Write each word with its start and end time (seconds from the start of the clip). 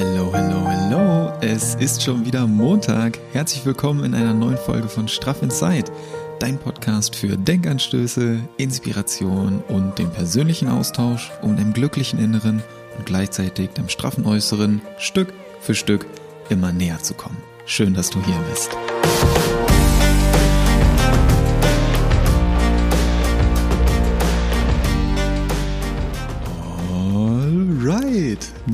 Hello, 0.00 0.32
hello, 0.32 0.66
hello. 0.66 1.32
Es 1.42 1.74
ist 1.74 2.02
schon 2.02 2.24
wieder 2.24 2.46
Montag. 2.46 3.18
Herzlich 3.34 3.66
willkommen 3.66 4.02
in 4.02 4.14
einer 4.14 4.32
neuen 4.32 4.56
Folge 4.56 4.88
von 4.88 5.08
Straff 5.08 5.42
Inside, 5.42 5.92
dein 6.38 6.56
Podcast 6.56 7.14
für 7.14 7.36
Denkanstöße, 7.36 8.38
Inspiration 8.56 9.62
und 9.68 9.98
den 9.98 10.10
persönlichen 10.10 10.68
Austausch, 10.68 11.30
um 11.42 11.54
dem 11.54 11.74
glücklichen 11.74 12.18
Inneren 12.18 12.62
und 12.96 13.04
gleichzeitig 13.04 13.68
dem 13.74 13.90
straffen 13.90 14.24
Äußeren 14.24 14.80
Stück 14.96 15.34
für 15.60 15.74
Stück 15.74 16.06
immer 16.48 16.72
näher 16.72 17.02
zu 17.02 17.12
kommen. 17.12 17.36
Schön, 17.66 17.92
dass 17.92 18.08
du 18.08 18.24
hier 18.24 18.38
bist. 18.48 18.70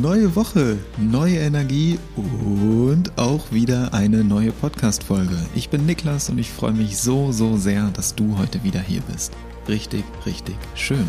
Neue 0.06 0.36
Woche, 0.36 0.78
neue 0.98 1.38
Energie 1.38 1.98
und 2.14 3.18
auch 3.18 3.50
wieder 3.50 3.92
eine 3.92 4.22
neue 4.22 4.52
Podcast-Folge. 4.52 5.36
Ich 5.56 5.68
bin 5.68 5.84
Niklas 5.84 6.30
und 6.30 6.38
ich 6.38 6.48
freue 6.48 6.74
mich 6.74 6.96
so, 6.98 7.32
so 7.32 7.56
sehr, 7.56 7.90
dass 7.90 8.14
du 8.14 8.38
heute 8.38 8.62
wieder 8.62 8.78
hier 8.78 9.00
bist. 9.12 9.32
Richtig, 9.66 10.04
richtig 10.24 10.54
schön. 10.76 11.08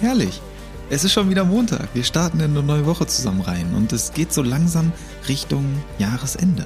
Herrlich. 0.00 0.40
Es 0.88 1.04
ist 1.04 1.12
schon 1.12 1.28
wieder 1.28 1.44
Montag. 1.44 1.90
Wir 1.92 2.02
starten 2.02 2.40
in 2.40 2.52
eine 2.52 2.62
neue 2.62 2.86
Woche 2.86 3.06
zusammen 3.06 3.42
rein 3.42 3.74
und 3.74 3.92
es 3.92 4.14
geht 4.14 4.32
so 4.32 4.42
langsam 4.42 4.90
Richtung 5.28 5.66
Jahresende. 5.98 6.64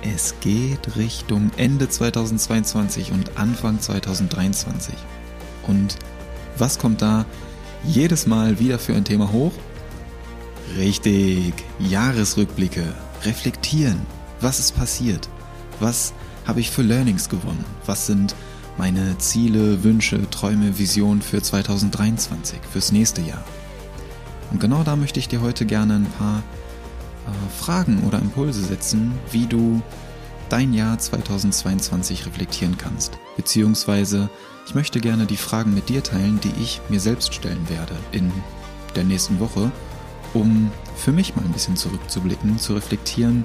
Es 0.00 0.34
geht 0.40 0.96
Richtung 0.96 1.50
Ende 1.58 1.90
2022 1.90 3.12
und 3.12 3.36
Anfang 3.36 3.80
2023. 3.80 4.94
Und 5.68 5.98
was 6.56 6.78
kommt 6.78 7.02
da 7.02 7.26
jedes 7.84 8.26
Mal 8.26 8.58
wieder 8.60 8.78
für 8.78 8.94
ein 8.94 9.04
Thema 9.04 9.30
hoch? 9.30 9.52
Richtig, 10.76 11.52
Jahresrückblicke, 11.78 12.94
reflektieren. 13.24 14.00
Was 14.40 14.58
ist 14.58 14.74
passiert? 14.74 15.28
Was 15.80 16.14
habe 16.46 16.60
ich 16.60 16.70
für 16.70 16.82
Learnings 16.82 17.28
gewonnen? 17.28 17.64
Was 17.84 18.06
sind 18.06 18.34
meine 18.78 19.18
Ziele, 19.18 19.84
Wünsche, 19.84 20.30
Träume, 20.30 20.78
Visionen 20.78 21.20
für 21.20 21.42
2023, 21.42 22.58
fürs 22.70 22.90
nächste 22.90 23.20
Jahr? 23.20 23.44
Und 24.50 24.60
genau 24.60 24.82
da 24.82 24.96
möchte 24.96 25.20
ich 25.20 25.28
dir 25.28 25.42
heute 25.42 25.66
gerne 25.66 25.96
ein 25.96 26.10
paar 26.18 26.38
äh, 26.38 27.62
Fragen 27.62 28.02
oder 28.06 28.18
Impulse 28.18 28.62
setzen, 28.62 29.12
wie 29.30 29.46
du 29.46 29.82
dein 30.48 30.72
Jahr 30.72 30.98
2022 30.98 32.24
reflektieren 32.26 32.78
kannst. 32.78 33.18
Beziehungsweise 33.36 34.30
ich 34.66 34.74
möchte 34.74 35.00
gerne 35.00 35.26
die 35.26 35.36
Fragen 35.36 35.74
mit 35.74 35.90
dir 35.90 36.02
teilen, 36.02 36.40
die 36.40 36.62
ich 36.62 36.80
mir 36.88 37.00
selbst 37.00 37.34
stellen 37.34 37.68
werde 37.68 37.94
in 38.10 38.32
der 38.94 39.04
nächsten 39.04 39.38
Woche, 39.40 39.70
um 40.34 40.70
für 40.96 41.12
mich 41.12 41.36
mal 41.36 41.44
ein 41.44 41.52
bisschen 41.52 41.76
zurückzublicken, 41.76 42.58
zu 42.58 42.74
reflektieren, 42.74 43.44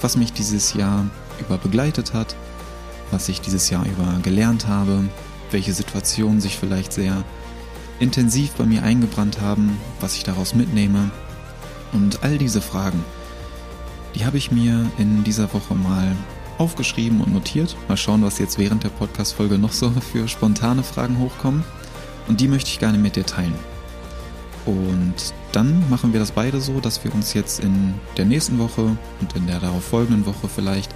was 0.00 0.16
mich 0.16 0.32
dieses 0.32 0.74
Jahr 0.74 1.06
über 1.40 1.58
begleitet 1.58 2.14
hat, 2.14 2.36
was 3.10 3.28
ich 3.28 3.40
dieses 3.40 3.70
Jahr 3.70 3.84
über 3.86 4.18
gelernt 4.22 4.66
habe, 4.66 5.04
welche 5.50 5.72
Situationen 5.72 6.40
sich 6.40 6.56
vielleicht 6.56 6.92
sehr 6.92 7.24
intensiv 7.98 8.52
bei 8.52 8.64
mir 8.64 8.82
eingebrannt 8.82 9.40
haben, 9.40 9.78
was 10.00 10.16
ich 10.16 10.24
daraus 10.24 10.54
mitnehme 10.54 11.10
und 11.92 12.22
all 12.22 12.38
diese 12.38 12.60
Fragen, 12.60 13.04
die 14.14 14.24
habe 14.24 14.38
ich 14.38 14.50
mir 14.50 14.90
in 14.98 15.24
dieser 15.24 15.52
Woche 15.52 15.74
mal 15.74 16.16
aufgeschrieben 16.58 17.20
und 17.20 17.32
notiert. 17.32 17.76
Mal 17.88 17.96
schauen, 17.96 18.22
was 18.22 18.38
jetzt 18.38 18.58
während 18.58 18.84
der 18.84 18.90
Podcast-Folge 18.90 19.58
noch 19.58 19.72
so 19.72 19.90
für 19.90 20.28
spontane 20.28 20.82
Fragen 20.82 21.18
hochkommen. 21.18 21.64
Und 22.28 22.40
die 22.40 22.48
möchte 22.48 22.70
ich 22.70 22.78
gerne 22.78 22.98
mit 22.98 23.16
dir 23.16 23.26
teilen. 23.26 23.71
Und 24.64 25.14
dann 25.52 25.88
machen 25.90 26.12
wir 26.12 26.20
das 26.20 26.30
beide 26.30 26.60
so, 26.60 26.80
dass 26.80 27.02
wir 27.04 27.14
uns 27.14 27.34
jetzt 27.34 27.60
in 27.60 27.94
der 28.16 28.24
nächsten 28.24 28.58
Woche 28.58 28.96
und 29.20 29.36
in 29.36 29.46
der 29.46 29.60
darauf 29.60 29.84
folgenden 29.84 30.24
Woche 30.24 30.48
vielleicht, 30.48 30.94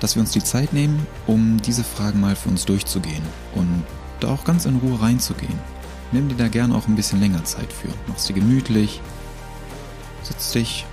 dass 0.00 0.14
wir 0.14 0.20
uns 0.20 0.30
die 0.30 0.42
Zeit 0.42 0.72
nehmen, 0.72 1.06
um 1.26 1.60
diese 1.62 1.84
Fragen 1.84 2.20
mal 2.20 2.36
für 2.36 2.48
uns 2.48 2.64
durchzugehen 2.64 3.22
und 3.54 3.84
da 4.20 4.28
auch 4.28 4.44
ganz 4.44 4.66
in 4.66 4.76
Ruhe 4.76 5.00
reinzugehen. 5.00 5.58
Nimm 6.12 6.28
dir 6.28 6.36
da 6.36 6.48
gerne 6.48 6.74
auch 6.74 6.86
ein 6.86 6.96
bisschen 6.96 7.20
länger 7.20 7.42
Zeit 7.44 7.72
für. 7.72 7.88
Mach's 8.06 8.26
dir 8.26 8.34
gemütlich, 8.34 9.00
Setz 10.22 10.52
dich 10.52 10.86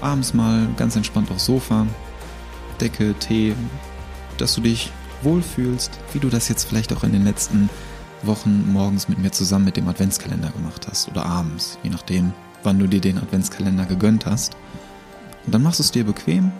abends 0.00 0.34
mal 0.34 0.68
ganz 0.76 0.96
entspannt 0.96 1.30
aufs 1.30 1.46
Sofa, 1.46 1.86
Decke, 2.80 3.14
Tee, 3.14 3.54
dass 4.38 4.54
du 4.54 4.60
dich 4.60 4.92
wohlfühlst, 5.22 5.90
wie 6.12 6.20
du 6.20 6.28
das 6.28 6.48
jetzt 6.48 6.64
vielleicht 6.64 6.92
auch 6.92 7.02
in 7.02 7.12
den 7.12 7.24
letzten 7.24 7.68
Wochen 8.22 8.72
morgens 8.72 9.08
mit 9.08 9.18
mir 9.18 9.30
zusammen 9.30 9.66
mit 9.66 9.76
dem 9.76 9.88
Adventskalender 9.88 10.50
gemacht 10.50 10.86
hast 10.88 11.08
oder 11.08 11.26
abends, 11.26 11.78
je 11.82 11.90
nachdem, 11.90 12.32
wann 12.62 12.78
du 12.78 12.86
dir 12.86 13.00
den 13.00 13.18
Adventskalender 13.18 13.84
gegönnt 13.84 14.26
hast. 14.26 14.56
Und 15.44 15.54
dann 15.54 15.62
machst 15.62 15.78
du 15.78 15.84
es 15.84 15.92
dir 15.92 16.04
bequem, 16.04 16.50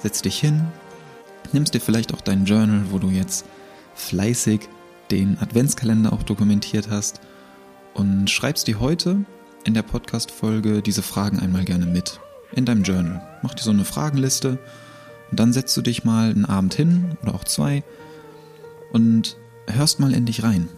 setzt 0.00 0.24
dich 0.24 0.38
hin, 0.38 0.66
nimmst 1.52 1.74
dir 1.74 1.80
vielleicht 1.80 2.12
auch 2.14 2.20
dein 2.20 2.44
Journal, 2.44 2.86
wo 2.90 2.98
du 2.98 3.08
jetzt 3.08 3.44
fleißig 3.94 4.68
den 5.10 5.38
Adventskalender 5.38 6.12
auch 6.12 6.22
dokumentiert 6.22 6.88
hast 6.90 7.20
und 7.92 8.28
schreibst 8.30 8.66
dir 8.66 8.80
heute 8.80 9.24
in 9.64 9.74
der 9.74 9.82
Podcast-Folge 9.82 10.82
diese 10.82 11.02
Fragen 11.02 11.38
einmal 11.38 11.64
gerne 11.64 11.86
mit. 11.86 12.20
In 12.52 12.66
deinem 12.66 12.84
Journal. 12.84 13.20
Mach 13.42 13.54
dir 13.54 13.62
so 13.62 13.70
eine 13.70 13.84
Fragenliste 13.84 14.58
und 15.30 15.40
dann 15.40 15.52
setzt 15.52 15.76
du 15.76 15.82
dich 15.82 16.04
mal 16.04 16.30
einen 16.30 16.44
Abend 16.44 16.74
hin 16.74 17.16
oder 17.22 17.34
auch 17.34 17.44
zwei 17.44 17.82
und 18.92 19.36
hörst 19.66 19.98
mal 19.98 20.14
in 20.14 20.26
dich 20.26 20.44
rein. 20.44 20.68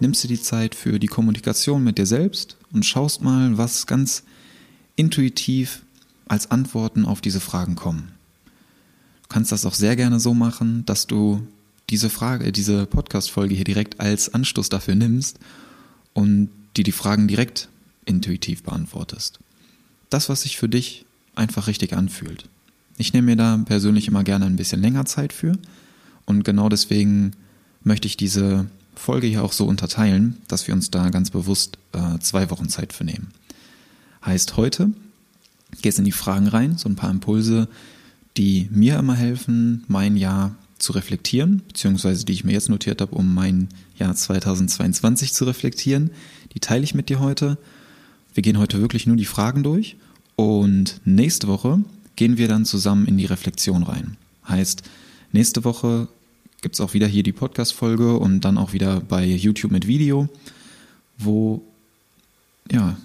Nimmst 0.00 0.22
dir 0.22 0.28
die 0.28 0.40
Zeit 0.40 0.74
für 0.74 0.98
die 0.98 1.08
Kommunikation 1.08 1.82
mit 1.82 1.98
dir 1.98 2.06
selbst 2.06 2.56
und 2.72 2.86
schaust 2.86 3.22
mal, 3.22 3.58
was 3.58 3.86
ganz 3.86 4.22
intuitiv 4.94 5.82
als 6.28 6.50
Antworten 6.50 7.04
auf 7.04 7.20
diese 7.20 7.40
Fragen 7.40 7.74
kommen. 7.74 8.12
Du 9.22 9.28
kannst 9.28 9.50
das 9.50 9.66
auch 9.66 9.74
sehr 9.74 9.96
gerne 9.96 10.20
so 10.20 10.34
machen, 10.34 10.84
dass 10.86 11.06
du 11.06 11.46
diese 11.90 12.10
Frage, 12.10 12.52
diese 12.52 12.86
Podcast-Folge 12.86 13.54
hier 13.54 13.64
direkt 13.64 13.98
als 14.00 14.32
Anstoß 14.32 14.68
dafür 14.68 14.94
nimmst 14.94 15.38
und 16.12 16.50
dir 16.76 16.84
die 16.84 16.92
Fragen 16.92 17.28
direkt 17.28 17.68
intuitiv 18.04 18.62
beantwortest. 18.62 19.40
Das, 20.10 20.28
was 20.28 20.42
sich 20.42 20.58
für 20.58 20.68
dich 20.68 21.06
einfach 21.34 21.66
richtig 21.66 21.92
anfühlt. 21.94 22.44
Ich 22.98 23.12
nehme 23.12 23.26
mir 23.26 23.36
da 23.36 23.56
persönlich 23.64 24.08
immer 24.08 24.24
gerne 24.24 24.46
ein 24.46 24.56
bisschen 24.56 24.80
länger 24.80 25.06
Zeit 25.06 25.32
für 25.32 25.58
und 26.26 26.44
genau 26.44 26.68
deswegen 26.68 27.32
möchte 27.82 28.06
ich 28.06 28.16
diese 28.16 28.66
Folge 28.98 29.26
hier 29.26 29.44
auch 29.44 29.52
so 29.52 29.66
unterteilen, 29.66 30.38
dass 30.48 30.66
wir 30.66 30.74
uns 30.74 30.90
da 30.90 31.08
ganz 31.10 31.30
bewusst 31.30 31.78
äh, 31.92 32.18
zwei 32.20 32.50
Wochen 32.50 32.68
Zeit 32.68 32.92
für 32.92 33.04
nehmen. 33.04 33.28
Heißt 34.24 34.56
heute, 34.56 34.90
gehst 35.82 35.98
in 35.98 36.04
die 36.04 36.12
Fragen 36.12 36.48
rein, 36.48 36.76
so 36.76 36.88
ein 36.88 36.96
paar 36.96 37.10
Impulse, 37.10 37.68
die 38.36 38.68
mir 38.70 38.98
immer 38.98 39.14
helfen, 39.14 39.84
mein 39.88 40.16
Jahr 40.16 40.54
zu 40.78 40.92
reflektieren, 40.92 41.62
beziehungsweise 41.66 42.24
die 42.24 42.32
ich 42.32 42.44
mir 42.44 42.52
jetzt 42.52 42.68
notiert 42.68 43.00
habe, 43.00 43.14
um 43.14 43.34
mein 43.34 43.68
Jahr 43.98 44.14
2022 44.14 45.32
zu 45.32 45.44
reflektieren. 45.44 46.10
Die 46.54 46.60
teile 46.60 46.84
ich 46.84 46.94
mit 46.94 47.08
dir 47.08 47.20
heute 47.20 47.58
wir 48.38 48.42
gehen 48.42 48.58
heute 48.58 48.80
wirklich 48.80 49.04
nur 49.04 49.16
die 49.16 49.24
Fragen 49.24 49.64
durch 49.64 49.96
und 50.36 51.00
nächste 51.04 51.48
Woche 51.48 51.80
gehen 52.14 52.38
wir 52.38 52.46
dann 52.46 52.64
zusammen 52.64 53.06
in 53.06 53.18
die 53.18 53.26
Reflexion 53.26 53.82
rein. 53.82 54.16
Heißt, 54.48 54.82
nächste 55.32 55.64
Woche 55.64 56.06
gibt 56.60 56.74
es 56.74 56.80
auch 56.80 56.94
wieder 56.94 57.06
hier 57.06 57.22
die 57.22 57.32
Podcast-Folge 57.32 58.16
und 58.16 58.40
dann 58.40 58.58
auch 58.58 58.72
wieder 58.72 59.00
bei 59.00 59.24
YouTube 59.24 59.70
mit 59.70 59.86
Video, 59.86 60.28
wo, 61.18 61.62
ja, 62.70 62.96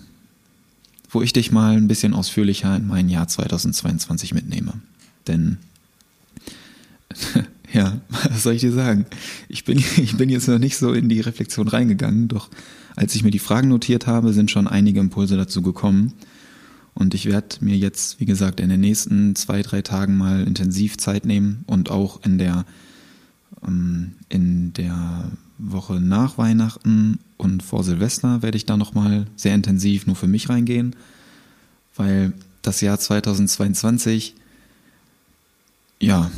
wo 1.09 1.21
ich 1.21 1.33
dich 1.33 1.51
mal 1.51 1.75
ein 1.77 1.87
bisschen 1.87 2.13
ausführlicher 2.13 2.75
in 2.75 2.87
mein 2.87 3.09
Jahr 3.09 3.27
2022 3.27 4.33
mitnehme. 4.33 4.73
Denn, 5.27 5.57
ja, 7.73 8.01
was 8.09 8.43
soll 8.43 8.55
ich 8.55 8.61
dir 8.61 8.71
sagen? 8.71 9.05
Ich 9.47 9.63
bin, 9.65 9.77
ich 9.97 10.17
bin 10.17 10.29
jetzt 10.29 10.47
noch 10.47 10.59
nicht 10.59 10.77
so 10.77 10.93
in 10.93 11.09
die 11.09 11.21
Reflexion 11.21 11.67
reingegangen, 11.67 12.27
doch 12.27 12.49
als 12.95 13.15
ich 13.15 13.23
mir 13.23 13.31
die 13.31 13.39
Fragen 13.39 13.69
notiert 13.69 14.07
habe, 14.07 14.33
sind 14.33 14.51
schon 14.51 14.67
einige 14.67 14.99
Impulse 14.99 15.37
dazu 15.37 15.61
gekommen. 15.61 16.13
Und 16.95 17.15
ich 17.15 17.25
werde 17.25 17.57
mir 17.61 17.75
jetzt, 17.75 18.19
wie 18.19 18.25
gesagt, 18.25 18.59
in 18.59 18.69
den 18.69 18.81
nächsten 18.81 19.35
zwei, 19.35 19.63
drei 19.63 19.81
Tagen 19.81 20.15
mal 20.15 20.45
intensiv 20.45 20.97
Zeit 20.97 21.25
nehmen 21.25 21.63
und 21.65 21.89
auch 21.89 22.23
in 22.23 22.37
der, 22.37 22.65
in 24.29 24.73
der 24.73 25.31
Woche 25.57 25.99
nach 25.99 26.37
Weihnachten 26.37 27.19
und 27.37 27.63
vor 27.63 27.83
Silvester 27.83 28.41
werde 28.41 28.57
ich 28.57 28.65
da 28.65 28.77
nochmal 28.77 29.27
sehr 29.35 29.55
intensiv 29.55 30.07
nur 30.07 30.15
für 30.15 30.27
mich 30.27 30.49
reingehen, 30.49 30.95
weil 31.95 32.33
das 32.61 32.81
Jahr 32.81 32.99
2022, 32.99 34.35
ja, 35.99 36.31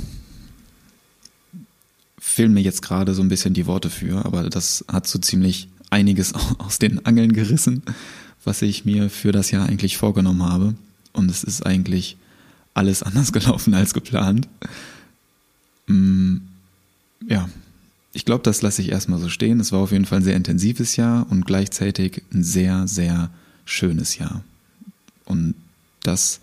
fehlen 2.20 2.54
mir 2.54 2.62
jetzt 2.62 2.82
gerade 2.82 3.14
so 3.14 3.22
ein 3.22 3.30
bisschen 3.30 3.54
die 3.54 3.68
Worte 3.68 3.90
für, 3.90 4.26
aber 4.26 4.50
das 4.50 4.84
hat 4.88 5.08
so 5.08 5.20
ziemlich 5.20 5.70
einiges 5.90 6.34
aus 6.58 6.80
den 6.80 7.06
Angeln 7.06 7.34
gerissen, 7.34 7.84
was 8.44 8.62
ich 8.62 8.86
mir 8.86 9.10
für 9.10 9.32
das 9.32 9.52
Jahr 9.52 9.68
eigentlich 9.68 9.98
vorgenommen 9.98 10.44
habe. 10.44 10.76
Und 11.14 11.32
es 11.32 11.44
ist 11.44 11.66
eigentlich 11.66 12.18
alles 12.74 13.04
anders 13.04 13.32
gelaufen 13.32 13.74
als 13.74 13.94
geplant. 13.94 14.48
Mm, 15.88 16.38
ja, 17.28 17.50
ich 18.14 18.26
glaube, 18.26 18.44
das 18.44 18.62
lasse 18.62 18.82
ich 18.82 18.90
erstmal 18.90 19.20
so 19.20 19.30
stehen. 19.30 19.60
Es 19.60 19.72
war 19.72 19.80
auf 19.80 19.92
jeden 19.92 20.06
Fall 20.06 20.20
ein 20.20 20.24
sehr 20.24 20.36
intensives 20.38 20.96
Jahr 20.96 21.28
und 21.30 21.46
gleichzeitig 21.46 22.24
ein 22.34 22.44
sehr, 22.44 22.88
sehr 22.88 23.30
schönes 23.66 24.18
Jahr. 24.18 24.44
Und 25.26 25.56
Das 26.04 26.40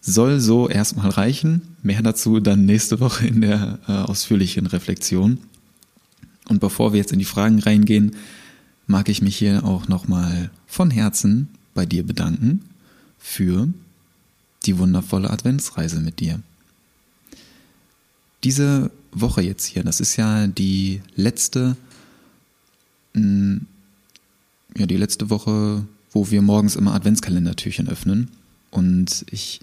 soll 0.00 0.38
so 0.40 0.68
erstmal 0.68 1.10
reichen. 1.10 1.62
Mehr 1.82 2.02
dazu 2.02 2.40
dann 2.40 2.66
nächste 2.66 3.00
Woche 3.00 3.26
in 3.26 3.40
der 3.40 3.78
äh, 3.88 3.92
ausführlichen 3.92 4.66
Reflexion. 4.66 5.38
Und 6.48 6.60
bevor 6.60 6.92
wir 6.92 6.98
jetzt 6.98 7.12
in 7.12 7.18
die 7.18 7.24
Fragen 7.24 7.58
reingehen, 7.58 8.16
mag 8.86 9.08
ich 9.08 9.22
mich 9.22 9.36
hier 9.36 9.64
auch 9.64 9.88
nochmal 9.88 10.50
von 10.66 10.90
Herzen 10.90 11.48
bei 11.74 11.84
dir 11.84 12.06
bedanken 12.06 12.62
für 13.18 13.68
die 14.66 14.78
wundervolle 14.78 15.30
Adventsreise 15.30 16.00
mit 16.00 16.20
dir. 16.20 16.40
Diese 18.44 18.90
Woche 19.12 19.42
jetzt 19.42 19.64
hier, 19.64 19.82
das 19.82 20.00
ist 20.00 20.16
ja 20.16 20.46
die 20.46 21.02
letzte, 21.14 21.76
mm, 23.14 23.58
ja, 24.76 24.86
die 24.86 24.96
letzte 24.96 25.30
Woche, 25.30 25.84
wo 26.10 26.30
wir 26.30 26.42
morgens 26.42 26.76
immer 26.76 26.94
Adventskalendertürchen 26.94 27.88
öffnen. 27.88 28.28
Und 28.70 29.24
ich 29.30 29.60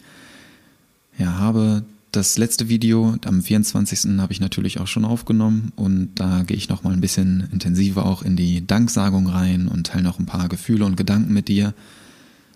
ja, 1.17 1.37
habe 1.37 1.83
das 2.15 2.37
letzte 2.37 2.69
Video 2.69 3.17
am 3.25 3.41
24. 3.41 4.19
habe 4.19 4.31
ich 4.31 4.39
natürlich 4.39 4.79
auch 4.79 4.87
schon 4.87 5.05
aufgenommen 5.05 5.73
und 5.75 6.11
da 6.15 6.43
gehe 6.43 6.55
ich 6.55 6.69
nochmal 6.69 6.93
ein 6.93 7.01
bisschen 7.01 7.49
intensiver 7.51 8.05
auch 8.05 8.21
in 8.21 8.37
die 8.37 8.65
Danksagung 8.65 9.27
rein 9.27 9.67
und 9.67 9.87
teile 9.87 10.03
noch 10.03 10.19
ein 10.19 10.25
paar 10.25 10.47
Gefühle 10.47 10.85
und 10.85 10.95
Gedanken 10.95 11.33
mit 11.33 11.49
dir. 11.49 11.73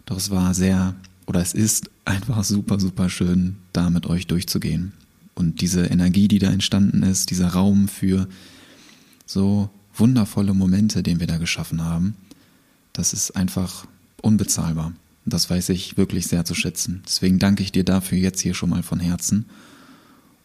Doch 0.06 0.18
es 0.18 0.30
war 0.30 0.53
sehr, 0.53 0.95
oder 1.25 1.42
es 1.42 1.53
ist 1.53 1.89
einfach 2.06 2.44
super, 2.44 2.80
super 2.80 3.09
schön, 3.09 3.57
da 3.74 3.89
mit 3.89 4.06
euch 4.06 4.27
durchzugehen. 4.27 4.94
Und 5.39 5.62
diese 5.62 5.86
Energie, 5.86 6.27
die 6.27 6.38
da 6.38 6.51
entstanden 6.51 7.01
ist, 7.01 7.30
dieser 7.30 7.47
Raum 7.47 7.88
für 7.88 8.27
so 9.25 9.69
wundervolle 9.95 10.53
Momente, 10.53 11.01
den 11.01 11.21
wir 11.21 11.27
da 11.27 11.38
geschaffen 11.38 11.81
haben, 11.81 12.15
das 12.91 13.13
ist 13.13 13.38
einfach 13.38 13.88
unbezahlbar. 14.21 14.91
Das 15.25 15.50
weiß 15.50 15.69
ich 15.69 15.95
wirklich 15.95 16.27
sehr 16.27 16.44
zu 16.44 16.56
schätzen. 16.56 17.03
Deswegen 17.06 17.39
danke 17.39 17.63
ich 17.63 17.71
dir 17.71 17.86
dafür 17.86 18.18
jetzt 18.18 18.41
hier 18.41 18.53
schon 18.53 18.69
mal 18.69 18.83
von 18.83 19.00
Herzen. 19.00 19.45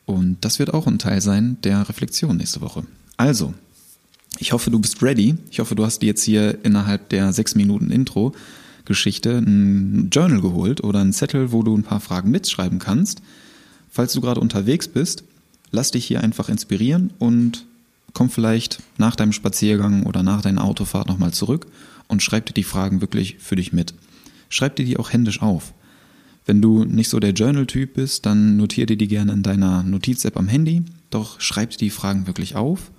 Und 0.07 0.37
das 0.45 0.61
wird 0.61 0.73
auch 0.73 0.87
ein 0.87 1.01
Teil 1.01 1.21
sein 1.21 1.57
der 1.65 1.89
Reflexion 1.89 2.37
nächste 2.37 2.61
Woche. 2.61 2.85
Also, 3.17 3.53
ich 4.39 4.53
hoffe, 4.53 4.71
du 4.71 4.79
bist 4.79 5.03
ready. 5.03 5.35
Ich 5.51 5.59
hoffe, 5.59 5.75
du 5.75 5.85
hast 5.85 6.03
dir 6.03 6.07
jetzt 6.07 6.23
hier 6.23 6.65
innerhalb 6.65 7.09
der 7.09 7.33
sechs 7.33 7.57
Minuten 7.57 7.91
Intro 7.91 8.33
Geschichte 8.85 9.39
ein 9.39 10.11
Journal 10.11 10.41
geholt 10.41 10.85
oder 10.85 11.01
einen 11.01 11.13
Zettel, 11.13 11.51
wo 11.51 11.65
du 11.65 11.77
ein 11.77 11.83
paar 11.83 12.01
Fragen 12.01 12.31
mitschreiben 12.31 12.79
kannst. 12.79 13.23
Falls 13.95 14.13
du 14.13 14.21
gerade 14.21 14.41
unterwegs 14.41 14.89
bist, 14.89 15.23
lass 15.71 15.93
dich 15.93 16.05
hier 16.05 16.21
einfach 16.21 16.49
inspirieren 16.49 17.13
und 17.21 17.65
komm 18.13 18.29
vielleicht 18.29 18.83
nach 18.99 19.15
deinem 19.15 19.33
Spaziergang 19.33 20.03
oder 20.03 20.25
nach 20.25 20.43
deiner 20.43 20.65
Autofahrt 20.65 21.07
nochmal 21.07 21.33
zurück 21.33 21.67
und 22.09 22.21
schreib 22.21 22.47
dir 22.47 22.55
die 22.55 22.65
Fragen 22.65 23.01
wirklich 23.01 23.37
für 23.39 23.57
dich 23.57 23.73
mit 23.73 23.95
schreib 24.55 24.77
dir 24.77 24.85
die 24.85 24.99
auch 24.99 25.13
händisch 25.13 25.43
auf. 25.43 25.75
Wenn 26.47 26.61
du 26.61 26.85
nicht 26.85 27.09
so 27.09 27.21
der 27.21 27.33
Journal-Typ 27.33 27.95
bist, 27.95 28.27
dann 28.27 28.57
notier 28.57 28.87
dir 28.87 28.97
die 28.97 29.09
gerne 29.09 29.33
in 29.33 29.43
deiner 29.43 29.83
Notiz-App 29.83 30.37
am 30.37 30.49
Handy, 30.49 30.85
doch 31.11 31.41
schreib 31.41 31.71
dir 31.71 31.79
die 31.79 31.91
Fragen 31.91 32.27
wirklich 32.27 32.55
auf 32.55 32.91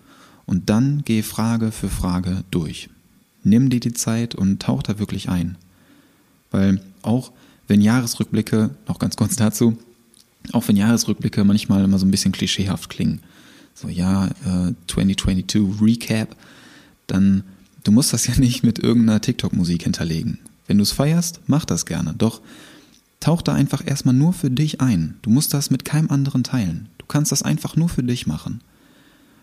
und 0.46 0.70
dann 0.70 1.04
geh 1.06 1.22
Frage 1.22 1.72
für 1.72 1.90
Frage 1.90 2.44
durch. 2.52 2.90
Nimm 3.44 3.70
dir 3.70 3.80
die 3.80 3.94
Zeit 3.94 4.36
und 4.36 4.62
tauch 4.62 4.82
da 4.82 5.00
wirklich 5.00 5.30
ein. 5.30 5.58
Weil 6.52 6.82
auch 7.04 7.32
wenn 7.68 7.82
Jahresrückblicke, 7.82 8.72
noch 8.88 9.00
ganz 9.00 9.16
kurz 9.16 9.36
dazu, 9.36 9.78
auch 10.54 10.68
wenn 10.68 10.78
Jahresrückblicke 10.78 11.44
manchmal 11.44 11.84
immer 11.84 12.00
so 12.00 12.06
ein 12.06 12.12
bisschen 12.12 12.32
klischeehaft 12.32 12.90
klingen, 12.90 13.22
so 13.74 13.88
ja, 13.88 14.28
äh, 14.28 14.74
2022 14.88 15.82
Recap, 15.82 16.36
dann 17.08 17.44
du 17.84 17.92
musst 17.92 18.14
das 18.14 18.28
ja 18.28 18.36
nicht 18.40 18.64
mit 18.64 18.80
irgendeiner 18.80 19.22
TikTok-Musik 19.22 19.84
hinterlegen. 19.84 20.40
Wenn 20.68 20.78
du 20.78 20.84
es 20.84 20.92
feierst, 20.92 21.42
mach 21.48 21.66
das 21.66 21.86
gerne. 21.86 22.14
Doch 22.18 22.42
tauch 23.20 23.42
da 23.42 23.54
einfach 23.54 23.86
erstmal 23.86 24.16
nur 24.16 24.34
für 24.34 24.50
dich 24.50 24.82
ein. 24.82 25.18
Du 25.22 25.30
musst 25.30 25.54
das 25.54 25.70
mit 25.70 25.86
keinem 25.86 26.10
anderen 26.10 26.44
teilen. 26.44 26.90
Du 26.98 27.06
kannst 27.06 27.32
das 27.32 27.44
einfach 27.44 27.76
nur 27.76 27.90
für 27.90 28.04
dich 28.04 28.28
machen. 28.28 28.62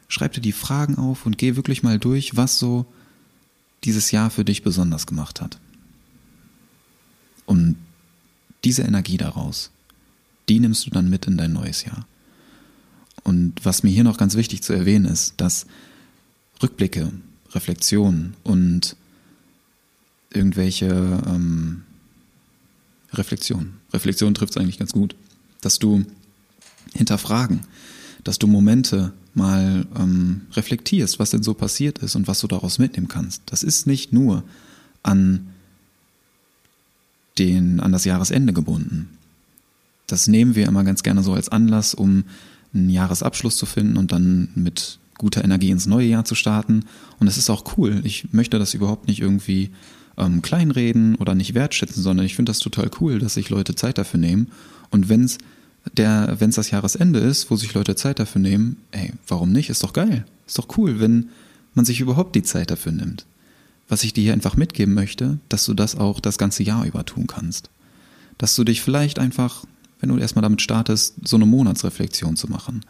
Schreib 0.08 0.32
dir 0.32 0.40
die 0.40 0.52
Fragen 0.52 0.98
auf 0.98 1.26
und 1.26 1.38
geh 1.38 1.56
wirklich 1.56 1.82
mal 1.82 1.98
durch, 1.98 2.37
was 2.37 2.58
so 2.58 2.87
dieses 3.84 4.10
Jahr 4.10 4.31
für 4.31 4.44
dich 4.44 4.62
besonders 4.62 5.06
gemacht 5.06 5.40
hat. 5.40 5.58
Und 7.46 7.76
diese 8.64 8.82
Energie 8.82 9.16
daraus, 9.16 9.70
die 10.48 10.60
nimmst 10.60 10.86
du 10.86 10.90
dann 10.90 11.10
mit 11.10 11.26
in 11.26 11.36
dein 11.36 11.52
neues 11.52 11.84
Jahr. 11.84 12.06
Und 13.24 13.64
was 13.64 13.82
mir 13.82 13.90
hier 13.90 14.04
noch 14.04 14.18
ganz 14.18 14.34
wichtig 14.34 14.62
zu 14.62 14.72
erwähnen 14.72 15.04
ist, 15.04 15.34
dass 15.36 15.66
Rückblicke, 16.62 17.12
Reflexionen 17.52 18.34
und 18.42 18.96
irgendwelche 20.30 21.22
ähm, 21.26 21.82
Reflexion. 23.12 23.74
Reflexion 23.92 24.34
trifft 24.34 24.56
es 24.56 24.56
eigentlich 24.56 24.78
ganz 24.78 24.92
gut. 24.92 25.14
Dass 25.60 25.78
du 25.78 26.04
hinterfragen, 26.94 27.60
dass 28.24 28.38
du 28.38 28.46
Momente 28.46 29.12
mal 29.34 29.86
ähm, 29.98 30.42
reflektierst, 30.52 31.18
was 31.18 31.30
denn 31.30 31.42
so 31.42 31.54
passiert 31.54 31.98
ist 31.98 32.16
und 32.16 32.28
was 32.28 32.40
du 32.40 32.48
daraus 32.48 32.78
mitnehmen 32.78 33.08
kannst. 33.08 33.42
Das 33.46 33.62
ist 33.62 33.86
nicht 33.86 34.12
nur 34.12 34.44
an 35.02 35.48
den, 37.38 37.80
an 37.80 37.92
das 37.92 38.04
Jahresende 38.04 38.52
gebunden. 38.52 39.08
Das 40.12 40.26
nehmen 40.26 40.54
wir 40.54 40.66
immer 40.66 40.84
ganz 40.84 41.02
gerne 41.02 41.22
so 41.22 41.32
als 41.32 41.48
Anlass, 41.48 41.94
um 41.94 42.24
einen 42.74 42.90
Jahresabschluss 42.90 43.56
zu 43.56 43.64
finden 43.64 43.96
und 43.96 44.12
dann 44.12 44.48
mit 44.54 44.98
guter 45.16 45.42
Energie 45.42 45.70
ins 45.70 45.86
neue 45.86 46.06
Jahr 46.06 46.26
zu 46.26 46.34
starten. 46.34 46.84
Und 47.18 47.28
es 47.28 47.38
ist 47.38 47.48
auch 47.48 47.78
cool. 47.78 48.02
Ich 48.04 48.30
möchte 48.30 48.58
das 48.58 48.74
überhaupt 48.74 49.08
nicht 49.08 49.20
irgendwie 49.20 49.70
ähm, 50.18 50.42
kleinreden 50.42 51.14
oder 51.14 51.34
nicht 51.34 51.54
wertschätzen, 51.54 52.02
sondern 52.02 52.26
ich 52.26 52.36
finde 52.36 52.50
das 52.50 52.58
total 52.58 52.90
cool, 53.00 53.20
dass 53.20 53.34
sich 53.34 53.48
Leute 53.48 53.74
Zeit 53.74 53.96
dafür 53.96 54.20
nehmen. 54.20 54.48
Und 54.90 55.08
wenn 55.08 55.24
es 55.24 55.38
der, 55.96 56.36
wenn 56.38 56.50
es 56.50 56.56
das 56.56 56.70
Jahresende 56.70 57.18
ist, 57.18 57.50
wo 57.50 57.56
sich 57.56 57.72
Leute 57.72 57.96
Zeit 57.96 58.18
dafür 58.18 58.42
nehmen, 58.42 58.76
ey, 58.90 59.14
warum 59.26 59.50
nicht? 59.50 59.70
Ist 59.70 59.82
doch 59.82 59.94
geil. 59.94 60.26
Ist 60.46 60.58
doch 60.58 60.76
cool, 60.76 61.00
wenn 61.00 61.30
man 61.72 61.86
sich 61.86 62.00
überhaupt 62.00 62.36
die 62.36 62.42
Zeit 62.42 62.70
dafür 62.70 62.92
nimmt. 62.92 63.24
Was 63.88 64.04
ich 64.04 64.12
dir 64.12 64.24
hier 64.24 64.34
einfach 64.34 64.56
mitgeben 64.56 64.92
möchte, 64.92 65.38
dass 65.48 65.64
du 65.64 65.72
das 65.72 65.96
auch 65.96 66.20
das 66.20 66.36
ganze 66.36 66.64
Jahr 66.64 66.84
über 66.84 67.06
tun 67.06 67.26
kannst. 67.26 67.70
Dass 68.36 68.54
du 68.56 68.64
dich 68.64 68.82
vielleicht 68.82 69.18
einfach, 69.18 69.64
wenn 70.02 70.08
du 70.10 70.19
erstmal 70.19 70.43
damit 70.43 70.60
startest, 70.60 71.14
so 71.25 71.37
eine 71.37 71.46
Monatsreflexion 71.46 72.37
zu 72.37 72.49
machen. 72.49 72.84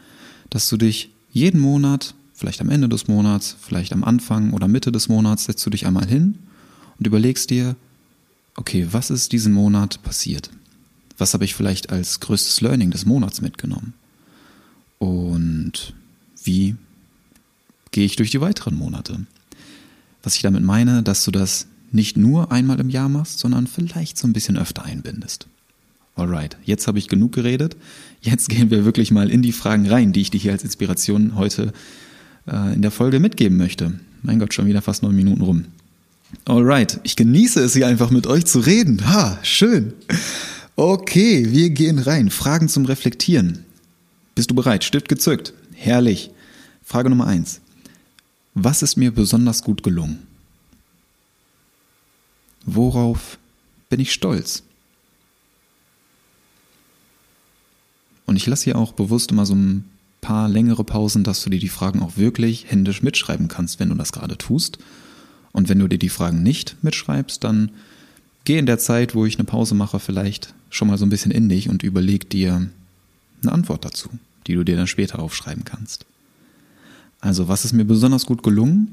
Dass 0.48 0.68
du 0.70 0.78
dich 0.78 1.10
jeden 1.30 1.60
Monat, 1.60 2.14
vielleicht 2.32 2.62
am 2.62 2.70
Ende 2.70 2.88
des 2.88 3.06
Monats, 3.06 3.54
vielleicht 3.60 3.92
am 3.92 4.02
Anfang 4.02 4.52
oder 4.54 4.66
Mitte 4.66 4.90
des 4.90 5.08
Monats, 5.08 5.44
setzt 5.44 5.64
du 5.64 5.70
dich 5.70 5.86
einmal 5.86 6.06
hin 6.06 6.38
und 6.98 7.06
überlegst 7.06 7.50
dir, 7.50 7.76
okay, 8.56 8.88
was 8.90 9.10
ist 9.10 9.32
diesen 9.32 9.52
Monat 9.52 10.02
passiert? 10.02 10.50
Was 11.18 11.34
habe 11.34 11.44
ich 11.44 11.54
vielleicht 11.54 11.90
als 11.90 12.18
größtes 12.20 12.62
Learning 12.62 12.90
des 12.90 13.04
Monats 13.04 13.42
mitgenommen? 13.42 13.92
Und 14.98 15.92
wie 16.42 16.76
gehe 17.90 18.06
ich 18.06 18.16
durch 18.16 18.30
die 18.30 18.40
weiteren 18.40 18.74
Monate? 18.74 19.26
Was 20.22 20.36
ich 20.36 20.42
damit 20.42 20.64
meine, 20.64 21.02
dass 21.02 21.24
du 21.24 21.30
das 21.30 21.66
nicht 21.90 22.16
nur 22.16 22.50
einmal 22.50 22.80
im 22.80 22.88
Jahr 22.88 23.10
machst, 23.10 23.38
sondern 23.38 23.66
vielleicht 23.66 24.16
so 24.16 24.26
ein 24.26 24.32
bisschen 24.32 24.56
öfter 24.56 24.82
einbindest. 24.82 25.46
Alright, 26.14 26.56
jetzt 26.64 26.86
habe 26.86 26.98
ich 26.98 27.08
genug 27.08 27.32
geredet. 27.32 27.76
Jetzt 28.20 28.48
gehen 28.48 28.70
wir 28.70 28.84
wirklich 28.84 29.10
mal 29.10 29.30
in 29.30 29.42
die 29.42 29.52
Fragen 29.52 29.88
rein, 29.88 30.12
die 30.12 30.20
ich 30.20 30.30
dir 30.30 30.38
hier 30.38 30.52
als 30.52 30.64
Inspiration 30.64 31.36
heute 31.36 31.72
äh, 32.46 32.74
in 32.74 32.82
der 32.82 32.90
Folge 32.90 33.18
mitgeben 33.18 33.56
möchte. 33.56 33.98
Mein 34.22 34.38
Gott, 34.38 34.54
schon 34.54 34.66
wieder 34.66 34.82
fast 34.82 35.02
neun 35.02 35.16
Minuten 35.16 35.42
rum. 35.42 35.64
Alright, 36.44 37.00
ich 37.02 37.16
genieße 37.16 37.60
es 37.60 37.74
hier 37.74 37.86
einfach 37.86 38.10
mit 38.10 38.26
euch 38.26 38.44
zu 38.46 38.60
reden. 38.60 39.06
Ha, 39.08 39.38
schön. 39.42 39.92
Okay, 40.76 41.46
wir 41.50 41.70
gehen 41.70 41.98
rein. 41.98 42.30
Fragen 42.30 42.68
zum 42.68 42.84
Reflektieren. 42.84 43.64
Bist 44.34 44.50
du 44.50 44.54
bereit? 44.54 44.84
Stift 44.84 45.08
gezückt. 45.08 45.52
Herrlich. 45.74 46.30
Frage 46.82 47.10
Nummer 47.10 47.26
eins. 47.26 47.60
Was 48.54 48.82
ist 48.82 48.96
mir 48.96 49.12
besonders 49.12 49.62
gut 49.62 49.82
gelungen? 49.82 50.18
Worauf 52.64 53.38
bin 53.88 54.00
ich 54.00 54.12
stolz? 54.12 54.62
Und 58.32 58.36
ich 58.36 58.46
lasse 58.46 58.64
hier 58.64 58.76
auch 58.76 58.92
bewusst 58.94 59.30
immer 59.30 59.44
so 59.44 59.54
ein 59.54 59.84
paar 60.22 60.48
längere 60.48 60.84
Pausen, 60.84 61.22
dass 61.22 61.42
du 61.42 61.50
dir 61.50 61.60
die 61.60 61.68
Fragen 61.68 62.00
auch 62.00 62.16
wirklich 62.16 62.64
händisch 62.70 63.02
mitschreiben 63.02 63.46
kannst, 63.46 63.78
wenn 63.78 63.90
du 63.90 63.94
das 63.94 64.10
gerade 64.10 64.38
tust 64.38 64.78
und 65.52 65.68
wenn 65.68 65.78
du 65.78 65.86
dir 65.86 65.98
die 65.98 66.08
Fragen 66.08 66.42
nicht 66.42 66.76
mitschreibst, 66.80 67.44
dann 67.44 67.72
geh 68.46 68.56
in 68.56 68.64
der 68.64 68.78
Zeit, 68.78 69.14
wo 69.14 69.26
ich 69.26 69.36
eine 69.36 69.44
Pause 69.44 69.74
mache, 69.74 70.00
vielleicht 70.00 70.54
schon 70.70 70.88
mal 70.88 70.96
so 70.96 71.04
ein 71.04 71.10
bisschen 71.10 71.30
in 71.30 71.50
dich 71.50 71.68
und 71.68 71.82
überleg 71.82 72.30
dir 72.30 72.70
eine 73.42 73.52
Antwort 73.52 73.84
dazu, 73.84 74.08
die 74.46 74.54
du 74.54 74.64
dir 74.64 74.76
dann 74.76 74.86
später 74.86 75.18
aufschreiben 75.18 75.66
kannst. 75.66 76.06
Also, 77.20 77.48
was 77.48 77.66
ist 77.66 77.74
mir 77.74 77.84
besonders 77.84 78.24
gut 78.24 78.42
gelungen? 78.42 78.92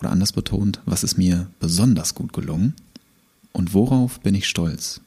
Oder 0.00 0.10
anders 0.10 0.32
betont, 0.32 0.82
was 0.84 1.02
ist 1.02 1.16
mir 1.16 1.46
besonders 1.60 2.14
gut 2.14 2.34
gelungen? 2.34 2.74
Und 3.52 3.72
worauf 3.72 4.20
bin 4.20 4.34
ich 4.34 4.46
stolz? 4.46 5.00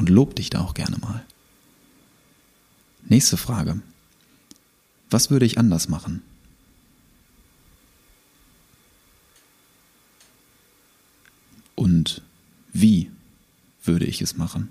Und 0.00 0.08
lob 0.08 0.34
dich 0.34 0.48
da 0.48 0.62
auch 0.62 0.72
gerne 0.72 0.96
mal. 0.96 1.22
Nächste 3.02 3.36
Frage. 3.36 3.82
Was 5.10 5.30
würde 5.30 5.44
ich 5.44 5.58
anders 5.58 5.90
machen? 5.90 6.22
Und 11.74 12.22
wie 12.72 13.10
würde 13.84 14.06
ich 14.06 14.22
es 14.22 14.38
machen? 14.38 14.70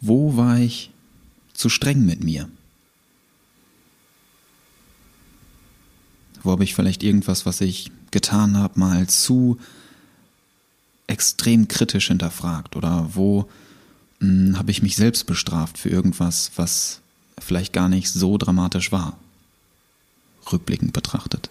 Wo 0.00 0.38
war 0.38 0.58
ich 0.58 0.90
zu 1.52 1.68
streng 1.68 2.06
mit 2.06 2.24
mir? 2.24 2.48
Wo 6.44 6.52
habe 6.52 6.62
ich 6.62 6.74
vielleicht 6.74 7.02
irgendwas, 7.02 7.46
was 7.46 7.60
ich 7.62 7.90
getan 8.10 8.56
habe, 8.56 8.78
mal 8.78 9.08
zu 9.08 9.58
extrem 11.06 11.68
kritisch 11.68 12.08
hinterfragt? 12.08 12.76
Oder 12.76 13.10
wo 13.14 13.48
hm, 14.20 14.56
habe 14.58 14.70
ich 14.70 14.82
mich 14.82 14.94
selbst 14.94 15.26
bestraft 15.26 15.78
für 15.78 15.88
irgendwas, 15.88 16.52
was 16.56 17.00
vielleicht 17.38 17.72
gar 17.72 17.88
nicht 17.88 18.10
so 18.10 18.38
dramatisch 18.38 18.92
war? 18.92 19.18
Rückblickend 20.52 20.92
betrachtet. 20.92 21.48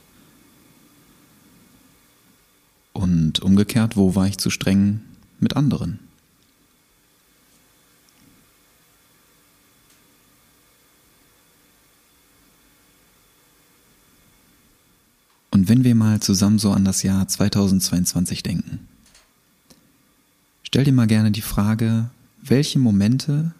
Und 2.94 3.40
umgekehrt, 3.40 3.98
wo 3.98 4.14
war 4.14 4.28
ich 4.28 4.38
zu 4.38 4.52
streng 4.52 5.02
mit 5.40 5.56
anderen? 5.56 6.00
Wenn 15.74 15.84
wir 15.84 15.96
mal 15.96 16.20
zusammen 16.20 16.60
so 16.60 16.72
an 16.72 16.86
das 16.86 17.02
Jahr 17.02 17.28
2022 17.28 18.44
denken, 18.44 18.88
stell 20.62 20.84
dir 20.84 20.92
mal 20.92 21.08
gerne 21.08 21.32
die 21.32 21.42
Frage, 21.42 22.12
welche 22.44 22.78
Momente 22.78 23.56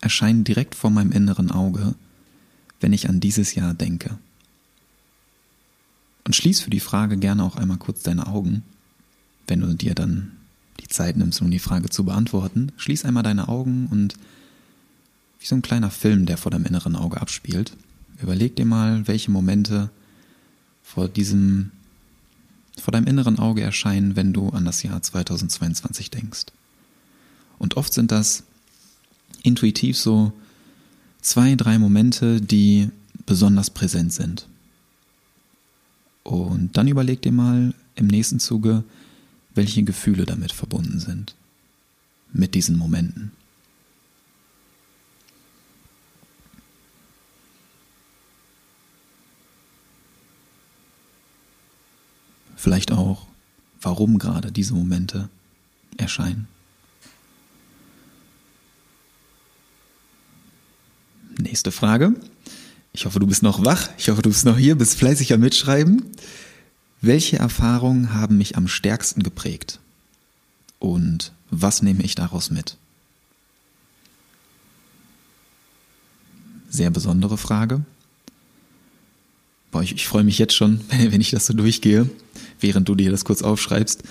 erscheinen 0.00 0.42
direkt 0.42 0.74
vor 0.74 0.90
meinem 0.90 1.12
inneren 1.12 1.52
Auge, 1.52 1.94
wenn 2.80 2.92
ich 2.92 3.08
an 3.08 3.20
dieses 3.20 3.54
Jahr 3.54 3.72
denke? 3.72 4.18
Und 6.24 6.34
schließ 6.34 6.60
für 6.60 6.70
die 6.70 6.80
Frage 6.80 7.18
gerne 7.18 7.44
auch 7.44 7.54
einmal 7.54 7.78
kurz 7.78 8.02
deine 8.02 8.26
Augen, 8.26 8.64
wenn 9.46 9.60
du 9.60 9.74
dir 9.74 9.94
dann 9.94 10.32
die 10.80 10.88
Zeit 10.88 11.16
nimmst, 11.16 11.40
um 11.40 11.52
die 11.52 11.60
Frage 11.60 11.88
zu 11.88 12.02
beantworten. 12.02 12.72
Schließ 12.78 13.04
einmal 13.04 13.22
deine 13.22 13.46
Augen 13.46 13.86
und 13.92 14.14
wie 15.38 15.46
so 15.46 15.54
ein 15.54 15.62
kleiner 15.62 15.92
Film, 15.92 16.26
der 16.26 16.36
vor 16.36 16.50
deinem 16.50 16.66
inneren 16.66 16.96
Auge 16.96 17.20
abspielt, 17.20 17.76
überleg 18.20 18.56
dir 18.56 18.66
mal, 18.66 19.06
welche 19.06 19.30
Momente 19.30 19.90
vor 20.94 21.08
diesem, 21.08 21.72
vor 22.80 22.92
deinem 22.92 23.08
inneren 23.08 23.38
Auge 23.38 23.62
erscheinen, 23.62 24.14
wenn 24.14 24.32
du 24.32 24.50
an 24.50 24.64
das 24.64 24.82
Jahr 24.82 25.02
2022 25.02 26.10
denkst. 26.10 26.46
Und 27.58 27.76
oft 27.76 27.92
sind 27.92 28.12
das 28.12 28.44
intuitiv 29.42 29.98
so 29.98 30.32
zwei, 31.20 31.56
drei 31.56 31.78
Momente, 31.78 32.40
die 32.40 32.90
besonders 33.26 33.70
präsent 33.70 34.12
sind. 34.12 34.46
Und 36.22 36.76
dann 36.76 36.88
überleg 36.88 37.22
dir 37.22 37.32
mal 37.32 37.74
im 37.96 38.06
nächsten 38.06 38.38
Zuge, 38.38 38.84
welche 39.54 39.82
Gefühle 39.82 40.26
damit 40.26 40.52
verbunden 40.52 41.00
sind. 41.00 41.34
Mit 42.32 42.54
diesen 42.54 42.76
Momenten. 42.76 43.32
Vielleicht 52.64 52.92
auch, 52.92 53.26
warum 53.82 54.18
gerade 54.18 54.50
diese 54.50 54.72
Momente 54.72 55.28
erscheinen. 55.98 56.48
Nächste 61.36 61.70
Frage. 61.70 62.14
Ich 62.94 63.04
hoffe, 63.04 63.20
du 63.20 63.26
bist 63.26 63.42
noch 63.42 63.66
wach. 63.66 63.90
Ich 63.98 64.08
hoffe, 64.08 64.22
du 64.22 64.30
bist 64.30 64.46
noch 64.46 64.56
hier, 64.56 64.76
bist 64.76 64.94
fleißig 64.94 65.34
am 65.34 65.40
Mitschreiben. 65.40 66.06
Welche 67.02 67.38
Erfahrungen 67.38 68.14
haben 68.14 68.38
mich 68.38 68.56
am 68.56 68.66
stärksten 68.66 69.22
geprägt? 69.22 69.78
Und 70.78 71.32
was 71.50 71.82
nehme 71.82 72.02
ich 72.02 72.14
daraus 72.14 72.50
mit? 72.50 72.78
Sehr 76.70 76.88
besondere 76.88 77.36
Frage. 77.36 77.84
Boah, 79.74 79.82
ich, 79.82 79.92
ich 79.92 80.06
freue 80.06 80.24
mich 80.24 80.38
jetzt 80.38 80.54
schon, 80.54 80.80
wenn 80.88 81.20
ich 81.20 81.32
das 81.32 81.46
so 81.46 81.52
durchgehe 81.52 82.08
während 82.60 82.88
du 82.88 82.94
dir 82.94 83.10
das 83.10 83.24
kurz 83.24 83.42
aufschreibst. 83.42 84.02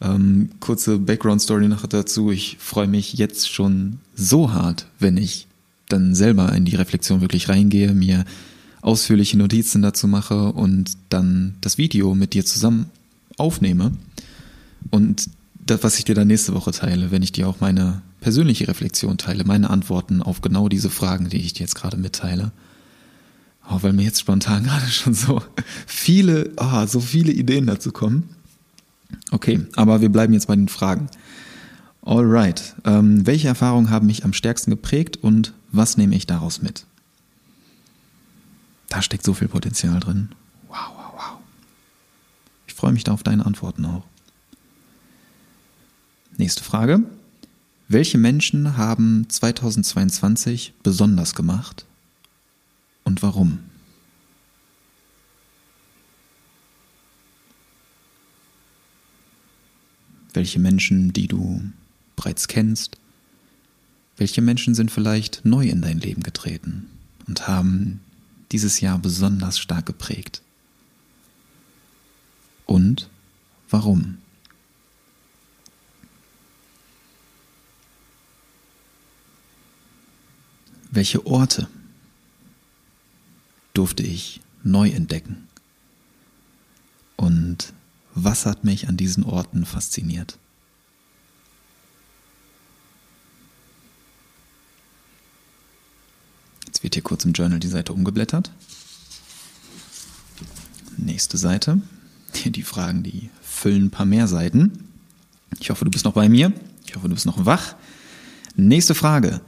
Ähm, 0.00 0.50
kurze 0.60 0.98
Background-Story 0.98 1.68
noch 1.68 1.86
dazu. 1.86 2.30
Ich 2.30 2.56
freue 2.58 2.88
mich 2.88 3.14
jetzt 3.14 3.50
schon 3.50 3.98
so 4.14 4.52
hart, 4.52 4.86
wenn 4.98 5.16
ich 5.16 5.46
dann 5.88 6.14
selber 6.14 6.52
in 6.52 6.64
die 6.64 6.76
Reflexion 6.76 7.20
wirklich 7.20 7.48
reingehe, 7.48 7.92
mir 7.92 8.24
ausführliche 8.80 9.36
Notizen 9.36 9.82
dazu 9.82 10.08
mache 10.08 10.52
und 10.52 10.92
dann 11.10 11.56
das 11.60 11.76
Video 11.76 12.14
mit 12.14 12.32
dir 12.32 12.46
zusammen 12.46 12.86
aufnehme. 13.36 13.92
Und 14.90 15.26
das, 15.66 15.82
was 15.82 15.98
ich 15.98 16.04
dir 16.04 16.14
dann 16.14 16.28
nächste 16.28 16.54
Woche 16.54 16.72
teile, 16.72 17.10
wenn 17.10 17.22
ich 17.22 17.32
dir 17.32 17.46
auch 17.46 17.60
meine 17.60 18.00
persönliche 18.20 18.68
Reflexion 18.68 19.18
teile, 19.18 19.44
meine 19.44 19.68
Antworten 19.68 20.22
auf 20.22 20.40
genau 20.40 20.68
diese 20.70 20.88
Fragen, 20.88 21.28
die 21.28 21.38
ich 21.38 21.52
dir 21.52 21.64
jetzt 21.64 21.74
gerade 21.74 21.98
mitteile. 21.98 22.52
Oh, 23.70 23.78
weil 23.82 23.92
mir 23.92 24.02
jetzt 24.02 24.20
spontan 24.20 24.64
gerade 24.64 24.88
schon 24.88 25.14
so 25.14 25.42
viele, 25.86 26.52
oh, 26.56 26.86
so 26.86 27.00
viele 27.00 27.32
Ideen 27.32 27.66
dazu 27.66 27.92
kommen. 27.92 28.28
Okay, 29.30 29.66
aber 29.76 30.00
wir 30.00 30.08
bleiben 30.08 30.32
jetzt 30.32 30.48
bei 30.48 30.56
den 30.56 30.68
Fragen. 30.68 31.08
Alright. 32.02 32.74
Ähm, 32.84 33.26
welche 33.26 33.48
Erfahrungen 33.48 33.90
haben 33.90 34.06
mich 34.06 34.24
am 34.24 34.32
stärksten 34.32 34.70
geprägt 34.70 35.18
und 35.18 35.52
was 35.70 35.96
nehme 35.96 36.16
ich 36.16 36.26
daraus 36.26 36.62
mit? 36.62 36.84
Da 38.88 39.02
steckt 39.02 39.24
so 39.24 39.34
viel 39.34 39.48
Potenzial 39.48 40.00
drin. 40.00 40.30
Wow, 40.68 40.90
wow, 40.96 41.12
wow. 41.14 41.38
Ich 42.66 42.74
freue 42.74 42.92
mich 42.92 43.04
da 43.04 43.12
auf 43.12 43.22
deine 43.22 43.46
Antworten 43.46 43.84
auch. 43.84 44.04
Nächste 46.38 46.64
Frage. 46.64 47.02
Welche 47.86 48.18
Menschen 48.18 48.76
haben 48.76 49.26
2022 49.28 50.74
besonders 50.82 51.34
gemacht 51.34 51.84
und 53.10 53.22
warum? 53.22 53.58
Welche 60.32 60.60
Menschen, 60.60 61.12
die 61.12 61.26
du 61.26 61.60
bereits 62.14 62.46
kennst, 62.46 62.98
welche 64.16 64.42
Menschen 64.42 64.76
sind 64.76 64.92
vielleicht 64.92 65.44
neu 65.44 65.68
in 65.68 65.82
dein 65.82 65.98
Leben 65.98 66.22
getreten 66.22 66.88
und 67.26 67.48
haben 67.48 68.00
dieses 68.52 68.80
Jahr 68.80 68.98
besonders 68.98 69.58
stark 69.58 69.86
geprägt? 69.86 70.42
Und 72.64 73.10
warum? 73.70 74.18
Welche 80.92 81.26
Orte 81.26 81.68
durfte 83.74 84.02
ich 84.02 84.40
neu 84.62 84.90
entdecken. 84.90 85.48
Und 87.16 87.72
was 88.14 88.46
hat 88.46 88.64
mich 88.64 88.88
an 88.88 88.96
diesen 88.96 89.24
Orten 89.24 89.64
fasziniert? 89.64 90.38
Jetzt 96.66 96.82
wird 96.82 96.94
hier 96.94 97.02
kurz 97.02 97.24
im 97.24 97.32
Journal 97.32 97.60
die 97.60 97.68
Seite 97.68 97.92
umgeblättert. 97.92 98.50
Nächste 100.96 101.36
Seite. 101.38 101.80
Die 102.44 102.62
Fragen, 102.62 103.02
die 103.02 103.28
füllen 103.42 103.86
ein 103.86 103.90
paar 103.90 104.06
mehr 104.06 104.26
Seiten. 104.28 104.88
Ich 105.58 105.70
hoffe, 105.70 105.84
du 105.84 105.90
bist 105.90 106.04
noch 106.04 106.14
bei 106.14 106.28
mir. 106.28 106.52
Ich 106.86 106.96
hoffe, 106.96 107.08
du 107.08 107.14
bist 107.14 107.26
noch 107.26 107.44
wach. 107.44 107.74
Nächste 108.56 108.94
Frage. 108.94 109.40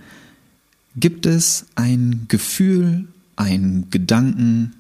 Gibt 0.96 1.24
es 1.24 1.66
ein 1.74 2.26
Gefühl 2.28 3.08
ein 3.36 3.86
Gedanken 3.90 4.74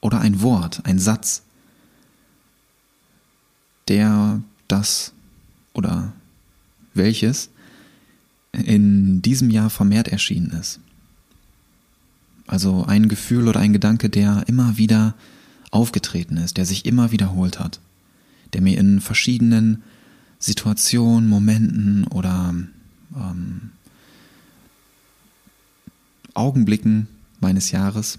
oder 0.00 0.20
ein 0.20 0.42
Wort, 0.42 0.82
ein 0.84 0.98
Satz, 0.98 1.42
der 3.88 4.40
das 4.68 5.12
oder 5.72 6.12
welches 6.94 7.50
in 8.52 9.22
diesem 9.22 9.50
Jahr 9.50 9.70
vermehrt 9.70 10.08
erschienen 10.08 10.50
ist. 10.52 10.80
Also 12.46 12.84
ein 12.84 13.08
Gefühl 13.08 13.46
oder 13.46 13.60
ein 13.60 13.72
Gedanke, 13.72 14.10
der 14.10 14.44
immer 14.48 14.76
wieder 14.76 15.14
aufgetreten 15.70 16.36
ist, 16.36 16.56
der 16.56 16.66
sich 16.66 16.84
immer 16.84 17.12
wiederholt 17.12 17.60
hat, 17.60 17.80
der 18.52 18.60
mir 18.60 18.76
in 18.76 19.00
verschiedenen 19.00 19.82
Situationen, 20.40 21.28
Momenten 21.28 22.04
oder 22.08 22.54
ähm, 23.14 23.70
Augenblicken 26.34 27.06
meines 27.40 27.70
Jahres 27.70 28.18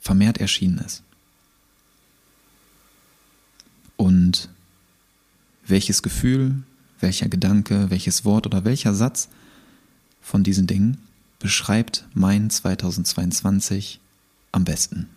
vermehrt 0.00 0.38
erschienen 0.38 0.78
ist. 0.78 1.02
Und 3.96 4.48
welches 5.66 6.02
Gefühl, 6.02 6.62
welcher 7.00 7.28
Gedanke, 7.28 7.90
welches 7.90 8.24
Wort 8.24 8.46
oder 8.46 8.64
welcher 8.64 8.94
Satz 8.94 9.28
von 10.20 10.42
diesen 10.42 10.66
Dingen 10.66 10.98
beschreibt 11.38 12.06
mein 12.14 12.50
2022 12.50 14.00
am 14.52 14.64
besten? 14.64 15.08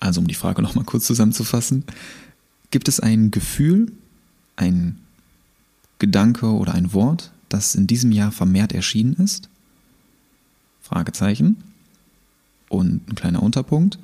Also 0.00 0.20
um 0.20 0.26
die 0.26 0.34
Frage 0.34 0.62
nochmal 0.62 0.84
kurz 0.84 1.06
zusammenzufassen, 1.06 1.84
gibt 2.70 2.88
es 2.88 3.00
ein 3.00 3.30
Gefühl, 3.30 3.92
ein 4.56 4.98
Gedanke 5.98 6.46
oder 6.46 6.72
ein 6.74 6.94
Wort, 6.94 7.32
das 7.50 7.74
in 7.74 7.86
diesem 7.86 8.12
Jahr 8.12 8.32
vermehrt 8.32 8.72
erschienen 8.72 9.14
ist? 9.14 9.48
Fragezeichen. 10.80 11.62
Und 12.68 13.08
ein 13.08 13.14
kleiner 13.14 13.42
Unterpunkt. 13.42 13.98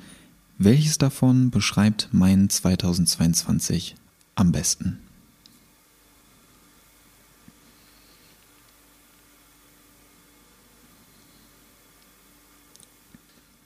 Welches 0.59 0.99
davon 0.99 1.51
beschreibt 1.51 2.09
mein 2.13 2.51
2022 2.51 3.95
am 4.35 4.53
besten? 4.53 4.99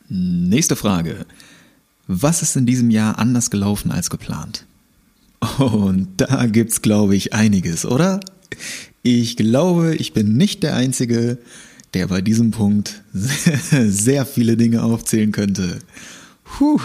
Nächste 0.08 0.74
Frage. 0.74 1.26
Was 2.08 2.42
ist 2.42 2.56
in 2.56 2.66
diesem 2.66 2.90
Jahr 2.90 3.18
anders 3.20 3.50
gelaufen 3.50 3.92
als 3.92 4.10
geplant? 4.10 4.66
Und 5.58 6.08
da 6.16 6.46
gibt's, 6.46 6.82
glaube 6.82 7.14
ich, 7.14 7.32
einiges, 7.32 7.86
oder? 7.86 8.18
Ich 9.02 9.36
glaube, 9.36 9.94
ich 9.96 10.12
bin 10.12 10.36
nicht 10.36 10.62
der 10.62 10.76
Einzige, 10.76 11.38
der 11.94 12.08
bei 12.08 12.20
diesem 12.20 12.50
Punkt 12.50 13.02
sehr 13.12 14.26
viele 14.26 14.56
Dinge 14.56 14.82
aufzählen 14.82 15.32
könnte. 15.32 15.78
Puh. 16.44 16.80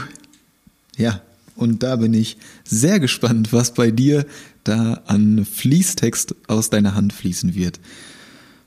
Ja, 0.97 1.21
und 1.55 1.83
da 1.83 1.97
bin 1.97 2.13
ich 2.13 2.37
sehr 2.63 2.99
gespannt, 2.99 3.53
was 3.53 3.73
bei 3.73 3.91
dir 3.91 4.25
da 4.63 5.01
an 5.05 5.45
Fließtext 5.45 6.35
aus 6.47 6.69
deiner 6.69 6.95
Hand 6.95 7.13
fließen 7.13 7.55
wird. 7.55 7.79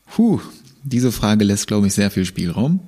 Puh, 0.06 0.40
diese 0.84 1.12
Frage 1.12 1.44
lässt, 1.44 1.66
glaube 1.66 1.86
ich, 1.86 1.94
sehr 1.94 2.10
viel 2.10 2.24
Spielraum. 2.24 2.80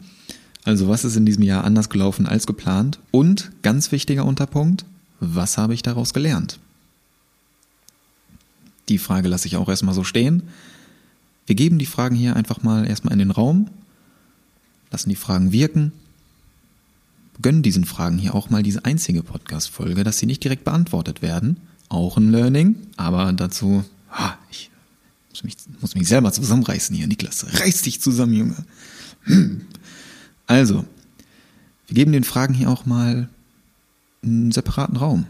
Also 0.64 0.88
was 0.88 1.04
ist 1.04 1.16
in 1.16 1.26
diesem 1.26 1.42
Jahr 1.42 1.64
anders 1.64 1.88
gelaufen 1.88 2.26
als 2.26 2.46
geplant? 2.46 2.98
Und 3.10 3.50
ganz 3.62 3.92
wichtiger 3.92 4.24
Unterpunkt, 4.24 4.84
was 5.18 5.58
habe 5.58 5.74
ich 5.74 5.82
daraus 5.82 6.14
gelernt? 6.14 6.58
Die 8.90 8.98
Frage 8.98 9.28
lasse 9.28 9.46
ich 9.46 9.56
auch 9.56 9.68
erstmal 9.68 9.94
so 9.94 10.02
stehen. 10.04 10.42
Wir 11.46 11.54
geben 11.54 11.78
die 11.78 11.86
Fragen 11.86 12.16
hier 12.16 12.36
einfach 12.36 12.62
mal 12.62 12.86
erstmal 12.86 13.12
in 13.12 13.20
den 13.20 13.30
Raum, 13.30 13.68
lassen 14.90 15.08
die 15.08 15.16
Fragen 15.16 15.52
wirken, 15.52 15.92
gönnen 17.40 17.62
diesen 17.62 17.84
Fragen 17.84 18.18
hier 18.18 18.34
auch 18.34 18.50
mal 18.50 18.62
diese 18.62 18.84
einzige 18.84 19.22
Podcast-Folge, 19.22 20.04
dass 20.04 20.18
sie 20.18 20.26
nicht 20.26 20.42
direkt 20.44 20.64
beantwortet 20.64 21.22
werden. 21.22 21.56
Auch 21.88 22.16
ein 22.16 22.30
Learning, 22.30 22.76
aber 22.96 23.32
dazu, 23.32 23.84
ah, 24.10 24.34
ich 24.50 24.70
muss 25.30 25.44
mich, 25.44 25.56
muss 25.80 25.94
mich 25.94 26.08
selber 26.08 26.32
zusammenreißen 26.32 26.94
hier, 26.94 27.06
Niklas. 27.06 27.46
Reiß 27.60 27.82
dich 27.82 28.00
zusammen, 28.00 28.34
Junge. 28.34 28.56
Also, 30.46 30.84
wir 31.86 31.94
geben 31.94 32.10
den 32.10 32.24
Fragen 32.24 32.54
hier 32.54 32.70
auch 32.70 32.86
mal 32.86 33.28
einen 34.24 34.50
separaten 34.50 34.96
Raum. 34.96 35.26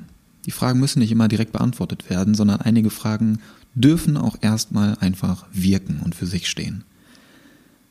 Die 0.51 0.57
Fragen 0.57 0.81
müssen 0.81 0.99
nicht 0.99 1.13
immer 1.13 1.29
direkt 1.29 1.53
beantwortet 1.53 2.11
werden, 2.11 2.35
sondern 2.35 2.61
einige 2.61 2.91
Fragen 2.91 3.39
dürfen 3.77 4.17
auch 4.17 4.37
erstmal 4.41 4.97
einfach 4.99 5.47
wirken 5.53 6.01
und 6.05 6.17
für 6.17 6.27
sich 6.27 6.51
stehen. 6.51 6.83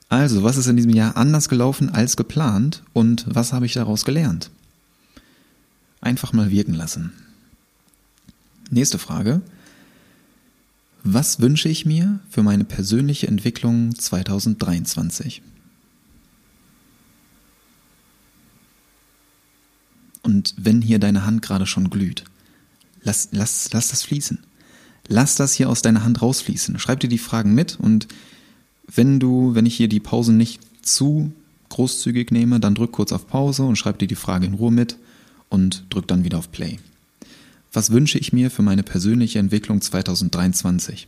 Also, 0.09 0.43
was 0.43 0.57
ist 0.57 0.67
in 0.67 0.75
diesem 0.75 0.93
Jahr 0.93 1.15
anders 1.15 1.47
gelaufen 1.47 1.89
als 1.89 2.17
geplant 2.17 2.83
und 2.91 3.23
was 3.29 3.53
habe 3.53 3.65
ich 3.65 3.75
daraus 3.75 4.03
gelernt? 4.03 4.51
Einfach 6.01 6.33
mal 6.33 6.51
wirken 6.51 6.73
lassen. 6.73 7.13
Nächste 8.69 8.97
Frage. 8.97 9.39
Was 11.05 11.39
wünsche 11.39 11.69
ich 11.69 11.85
mir 11.85 12.19
für 12.29 12.43
meine 12.43 12.65
persönliche 12.65 13.29
Entwicklung 13.29 13.95
2023? 13.95 15.41
Und 20.23 20.53
wenn 20.57 20.81
hier 20.81 20.99
deine 20.99 21.25
Hand 21.25 21.41
gerade 21.41 21.65
schon 21.65 21.89
glüht, 21.89 22.25
lass, 23.01 23.29
lass, 23.31 23.69
lass 23.71 23.89
das 23.89 24.03
fließen. 24.03 24.39
Lass 25.07 25.35
das 25.35 25.53
hier 25.53 25.69
aus 25.69 25.81
deiner 25.81 26.03
Hand 26.03 26.21
rausfließen. 26.21 26.77
Schreib 26.79 26.99
dir 26.99 27.07
die 27.07 27.17
Fragen 27.17 27.55
mit 27.55 27.79
und 27.79 28.07
wenn 28.87 29.19
du, 29.19 29.55
wenn 29.55 29.65
ich 29.65 29.75
hier 29.75 29.87
die 29.87 29.99
Pausen 29.99 30.37
nicht 30.37 30.59
zu 30.81 31.31
großzügig 31.69 32.31
nehme, 32.31 32.59
dann 32.59 32.75
drück 32.75 32.91
kurz 32.91 33.11
auf 33.11 33.27
Pause 33.27 33.63
und 33.63 33.75
schreib 33.75 33.99
dir 33.99 34.07
die 34.07 34.15
Frage 34.15 34.45
in 34.45 34.55
Ruhe 34.55 34.71
mit 34.71 34.97
und 35.49 35.85
drück 35.89 36.07
dann 36.07 36.23
wieder 36.23 36.37
auf 36.37 36.51
Play. 36.51 36.79
Was 37.71 37.91
wünsche 37.91 38.17
ich 38.17 38.33
mir 38.33 38.49
für 38.49 38.63
meine 38.63 38.83
persönliche 38.83 39.39
Entwicklung 39.39 39.81
2023? 39.81 41.07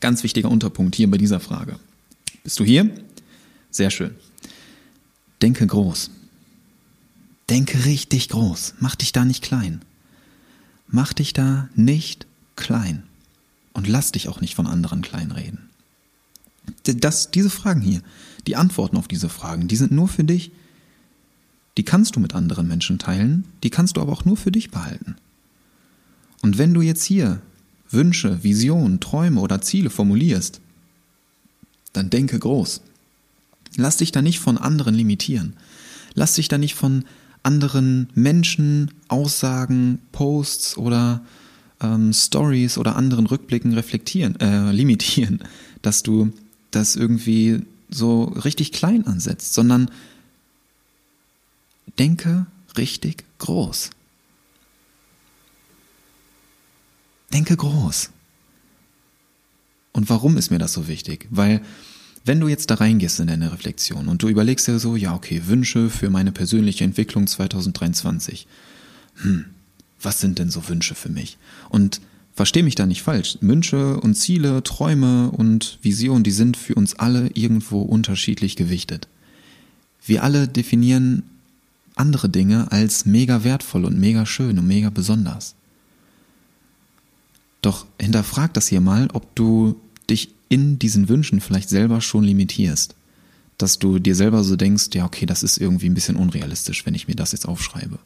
Ganz 0.00 0.22
wichtiger 0.22 0.50
Unterpunkt 0.50 0.94
hier 0.94 1.10
bei 1.10 1.18
dieser 1.18 1.40
Frage. 1.40 1.78
Bist 2.42 2.58
du 2.58 2.64
hier? 2.64 2.90
Sehr 3.70 3.90
schön. 3.90 4.14
Denke 5.42 5.66
groß. 5.66 6.10
Denke 7.50 7.84
richtig 7.84 8.30
groß. 8.30 8.74
Mach 8.78 8.94
dich 8.94 9.12
da 9.12 9.24
nicht 9.24 9.42
klein. 9.42 9.82
Mach 10.90 11.12
dich 11.12 11.32
da 11.32 11.68
nicht 11.74 12.26
klein. 12.56 13.04
Und 13.72 13.86
lass 13.86 14.12
dich 14.12 14.28
auch 14.28 14.40
nicht 14.40 14.54
von 14.54 14.66
anderen 14.66 15.02
kleinreden. 15.02 15.70
Das, 16.84 17.30
diese 17.30 17.50
Fragen 17.50 17.80
hier, 17.80 18.02
die 18.46 18.56
Antworten 18.56 18.96
auf 18.96 19.08
diese 19.08 19.28
Fragen, 19.28 19.68
die 19.68 19.76
sind 19.76 19.92
nur 19.92 20.08
für 20.08 20.24
dich. 20.24 20.50
Die 21.76 21.84
kannst 21.84 22.16
du 22.16 22.20
mit 22.20 22.34
anderen 22.34 22.66
Menschen 22.66 22.98
teilen, 22.98 23.44
die 23.62 23.70
kannst 23.70 23.96
du 23.96 24.00
aber 24.00 24.12
auch 24.12 24.24
nur 24.24 24.36
für 24.36 24.50
dich 24.50 24.70
behalten. 24.70 25.16
Und 26.42 26.58
wenn 26.58 26.74
du 26.74 26.82
jetzt 26.82 27.04
hier 27.04 27.40
Wünsche, 27.90 28.42
Visionen, 28.42 29.00
Träume 29.00 29.40
oder 29.40 29.60
Ziele 29.60 29.90
formulierst, 29.90 30.60
dann 31.92 32.10
denke 32.10 32.38
groß. 32.38 32.82
Lass 33.76 33.98
dich 33.98 34.12
da 34.12 34.22
nicht 34.22 34.40
von 34.40 34.58
anderen 34.58 34.94
limitieren. 34.94 35.54
Lass 36.14 36.34
dich 36.34 36.48
da 36.48 36.58
nicht 36.58 36.74
von 36.74 37.04
anderen 37.42 38.08
Menschen, 38.14 38.90
Aussagen, 39.08 40.00
Posts 40.12 40.76
oder 40.76 41.22
ähm, 41.80 42.12
Stories 42.12 42.78
oder 42.78 42.96
anderen 42.96 43.26
Rückblicken 43.26 43.74
reflektieren, 43.74 44.38
äh, 44.40 44.70
limitieren, 44.72 45.42
dass 45.82 46.02
du 46.02 46.32
das 46.70 46.96
irgendwie 46.96 47.62
so 47.88 48.24
richtig 48.24 48.72
klein 48.72 49.06
ansetzt, 49.06 49.54
sondern 49.54 49.90
denke 51.98 52.46
richtig 52.76 53.24
groß. 53.38 53.90
Denke 57.32 57.56
groß. 57.56 58.10
Und 59.92 60.08
warum 60.08 60.36
ist 60.36 60.50
mir 60.50 60.58
das 60.58 60.72
so 60.72 60.88
wichtig? 60.88 61.26
Weil 61.30 61.62
wenn 62.24 62.40
du 62.40 62.48
jetzt 62.48 62.70
da 62.70 62.74
reingehst 62.74 63.20
in 63.20 63.28
deine 63.28 63.52
Reflexion 63.52 64.08
und 64.08 64.22
du 64.22 64.28
überlegst 64.28 64.68
dir 64.68 64.78
so, 64.78 64.96
ja, 64.96 65.14
okay, 65.14 65.42
Wünsche 65.46 65.90
für 65.90 66.10
meine 66.10 66.32
persönliche 66.32 66.84
Entwicklung 66.84 67.26
2023. 67.26 68.46
Hm, 69.22 69.46
was 70.00 70.20
sind 70.20 70.38
denn 70.38 70.50
so 70.50 70.68
Wünsche 70.68 70.94
für 70.94 71.08
mich? 71.08 71.38
Und 71.68 72.00
versteh 72.34 72.62
mich 72.62 72.74
da 72.74 72.86
nicht 72.86 73.02
falsch. 73.02 73.38
Wünsche 73.40 73.98
und 74.00 74.14
Ziele, 74.14 74.62
Träume 74.62 75.30
und 75.30 75.78
Visionen, 75.82 76.24
die 76.24 76.30
sind 76.30 76.56
für 76.56 76.74
uns 76.74 76.98
alle 76.98 77.30
irgendwo 77.34 77.82
unterschiedlich 77.82 78.56
gewichtet. 78.56 79.08
Wir 80.04 80.22
alle 80.22 80.48
definieren 80.48 81.22
andere 81.96 82.28
Dinge 82.28 82.72
als 82.72 83.04
mega 83.04 83.44
wertvoll 83.44 83.84
und 83.84 83.98
mega 83.98 84.24
schön 84.24 84.58
und 84.58 84.66
mega 84.66 84.90
besonders. 84.90 85.54
Doch 87.62 87.86
hinterfrag 88.00 88.54
das 88.54 88.68
hier 88.68 88.80
mal, 88.80 89.08
ob 89.12 89.34
du 89.34 89.76
dich 90.08 90.30
in 90.50 90.78
diesen 90.78 91.08
Wünschen 91.08 91.40
vielleicht 91.40 91.70
selber 91.70 92.02
schon 92.02 92.24
limitierst. 92.24 92.94
Dass 93.56 93.78
du 93.78 93.98
dir 93.98 94.14
selber 94.14 94.44
so 94.44 94.56
denkst, 94.56 94.88
ja, 94.92 95.06
okay, 95.06 95.24
das 95.24 95.42
ist 95.42 95.56
irgendwie 95.56 95.88
ein 95.88 95.94
bisschen 95.94 96.16
unrealistisch, 96.16 96.84
wenn 96.84 96.94
ich 96.94 97.08
mir 97.08 97.14
das 97.14 97.32
jetzt 97.32 97.46
aufschreibe. 97.46 97.98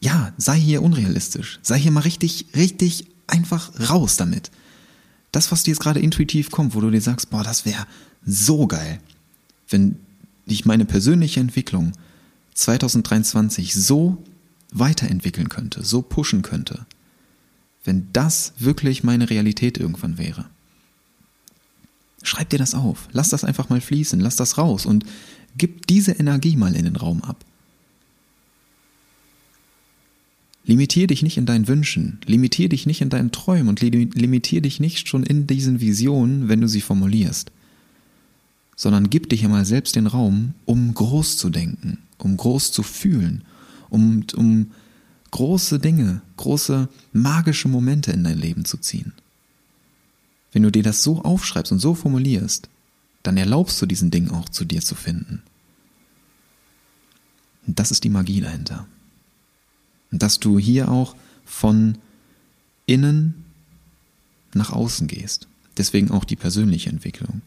Ja, 0.00 0.32
sei 0.36 0.58
hier 0.58 0.82
unrealistisch. 0.82 1.58
Sei 1.62 1.78
hier 1.78 1.90
mal 1.90 2.00
richtig, 2.00 2.46
richtig 2.54 3.06
einfach 3.26 3.72
raus 3.88 4.16
damit. 4.16 4.50
Das, 5.32 5.50
was 5.50 5.62
dir 5.62 5.70
jetzt 5.70 5.80
gerade 5.80 6.00
intuitiv 6.00 6.50
kommt, 6.50 6.74
wo 6.74 6.80
du 6.80 6.90
dir 6.90 7.00
sagst, 7.00 7.30
boah, 7.30 7.42
das 7.42 7.64
wäre 7.64 7.86
so 8.26 8.66
geil, 8.66 9.00
wenn 9.68 9.96
ich 10.44 10.66
meine 10.66 10.84
persönliche 10.84 11.40
Entwicklung 11.40 11.92
2023 12.54 13.74
so 13.74 14.22
weiterentwickeln 14.72 15.48
könnte, 15.48 15.84
so 15.84 16.02
pushen 16.02 16.42
könnte, 16.42 16.84
wenn 17.84 18.08
das 18.12 18.52
wirklich 18.58 19.02
meine 19.02 19.30
Realität 19.30 19.78
irgendwann 19.78 20.18
wäre. 20.18 20.46
Schreib 22.22 22.50
dir 22.50 22.58
das 22.58 22.74
auf. 22.74 23.08
Lass 23.12 23.30
das 23.30 23.44
einfach 23.44 23.68
mal 23.68 23.80
fließen. 23.80 24.20
Lass 24.20 24.36
das 24.36 24.58
raus 24.58 24.86
und 24.86 25.04
gib 25.56 25.86
diese 25.86 26.12
Energie 26.12 26.56
mal 26.56 26.74
in 26.74 26.84
den 26.84 26.96
Raum 26.96 27.22
ab. 27.22 27.44
Limitier 30.64 31.08
dich 31.08 31.22
nicht 31.22 31.38
in 31.38 31.46
deinen 31.46 31.66
Wünschen, 31.66 32.20
limitier 32.24 32.68
dich 32.68 32.86
nicht 32.86 33.00
in 33.00 33.10
deinen 33.10 33.32
Träumen 33.32 33.68
und 33.68 33.80
limitier 33.80 34.60
dich 34.60 34.78
nicht 34.78 35.08
schon 35.08 35.24
in 35.24 35.48
diesen 35.48 35.80
Visionen, 35.80 36.48
wenn 36.48 36.60
du 36.60 36.68
sie 36.68 36.80
formulierst, 36.80 37.50
sondern 38.76 39.10
gib 39.10 39.28
dich 39.28 39.44
einmal 39.44 39.64
selbst 39.64 39.96
den 39.96 40.06
Raum, 40.06 40.54
um 40.64 40.94
groß 40.94 41.36
zu 41.36 41.50
denken, 41.50 41.98
um 42.18 42.36
groß 42.36 42.70
zu 42.70 42.84
fühlen, 42.84 43.42
um, 43.90 44.24
um 44.36 44.70
große 45.32 45.80
Dinge, 45.80 46.22
große 46.36 46.88
magische 47.12 47.66
Momente 47.66 48.12
in 48.12 48.22
dein 48.22 48.38
Leben 48.38 48.64
zu 48.64 48.76
ziehen. 48.76 49.12
Wenn 50.52 50.62
du 50.62 50.70
dir 50.70 50.82
das 50.82 51.02
so 51.02 51.22
aufschreibst 51.22 51.72
und 51.72 51.78
so 51.78 51.94
formulierst, 51.94 52.68
dann 53.22 53.36
erlaubst 53.36 53.80
du 53.80 53.86
diesen 53.86 54.10
Ding 54.10 54.30
auch 54.30 54.48
zu 54.48 54.64
dir 54.64 54.82
zu 54.82 54.94
finden. 54.94 55.42
Und 57.66 57.78
das 57.78 57.90
ist 57.90 58.04
die 58.04 58.10
Magie 58.10 58.40
dahinter. 58.40 58.86
Und 60.10 60.22
dass 60.22 60.40
du 60.40 60.58
hier 60.58 60.90
auch 60.90 61.16
von 61.44 61.98
innen 62.86 63.44
nach 64.54 64.72
außen 64.72 65.06
gehst. 65.06 65.48
Deswegen 65.76 66.10
auch 66.10 66.24
die 66.24 66.36
persönliche 66.36 66.90
Entwicklung. 66.90 67.40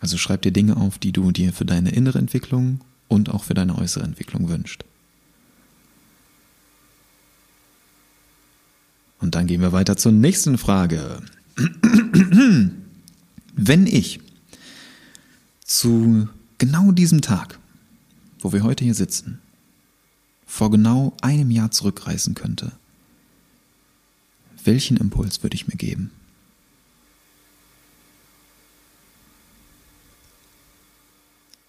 Also 0.00 0.18
schreib 0.18 0.42
dir 0.42 0.52
Dinge 0.52 0.76
auf, 0.76 0.98
die 0.98 1.12
du 1.12 1.30
dir 1.30 1.52
für 1.52 1.64
deine 1.64 1.90
innere 1.90 2.18
Entwicklung 2.18 2.80
und 3.08 3.30
auch 3.30 3.44
für 3.44 3.54
deine 3.54 3.78
äußere 3.78 4.04
Entwicklung 4.04 4.48
wünschst. 4.48 4.84
Und 9.22 9.36
dann 9.36 9.46
gehen 9.46 9.60
wir 9.60 9.72
weiter 9.72 9.96
zur 9.96 10.10
nächsten 10.10 10.58
Frage. 10.58 11.22
Wenn 13.54 13.86
ich 13.86 14.20
zu 15.64 16.28
genau 16.58 16.90
diesem 16.90 17.22
Tag, 17.22 17.58
wo 18.40 18.52
wir 18.52 18.64
heute 18.64 18.84
hier 18.84 18.94
sitzen, 18.94 19.38
vor 20.44 20.72
genau 20.72 21.16
einem 21.22 21.52
Jahr 21.52 21.70
zurückreisen 21.70 22.34
könnte, 22.34 22.72
welchen 24.64 24.96
Impuls 24.96 25.42
würde 25.42 25.54
ich 25.54 25.68
mir 25.68 25.76
geben? 25.76 26.10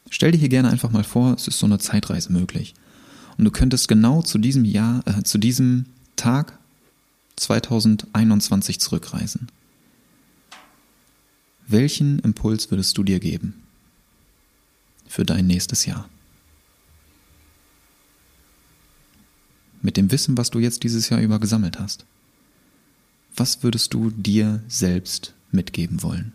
Stell 0.09 0.31
dir 0.31 0.39
hier 0.39 0.49
gerne 0.49 0.69
einfach 0.69 0.91
mal 0.91 1.03
vor, 1.03 1.33
es 1.35 1.47
ist 1.47 1.59
so 1.59 1.67
eine 1.67 1.77
Zeitreise 1.77 2.31
möglich. 2.31 2.73
Und 3.37 3.45
du 3.45 3.51
könntest 3.51 3.87
genau 3.87 4.23
zu 4.23 4.39
diesem 4.39 4.65
Jahr, 4.65 5.03
äh, 5.07 5.23
zu 5.23 5.37
diesem 5.37 5.85
Tag 6.15 6.59
2021 7.43 8.79
zurückreisen. 8.79 9.49
Welchen 11.67 12.19
Impuls 12.19 12.71
würdest 12.71 12.97
du 12.97 13.03
dir 13.03 13.19
geben 13.19 13.62
für 15.08 15.25
dein 15.25 15.47
nächstes 15.47 15.86
Jahr? 15.86 16.10
Mit 19.82 19.97
dem 19.97 20.12
Wissen, 20.12 20.38
was 20.38 20.51
du 20.51 20.60
jetzt 20.60 20.84
dieses 20.84 21.10
Jahr 21.10 21.19
über 21.19 21.39
gesammelt 21.39 21.79
hast. 21.79 22.06
Was 23.36 23.63
würdest 23.63 23.93
du 23.93 24.12
dir 24.12 24.63
selbst 24.69 25.34
mitgeben 25.51 26.01
wollen? 26.01 26.32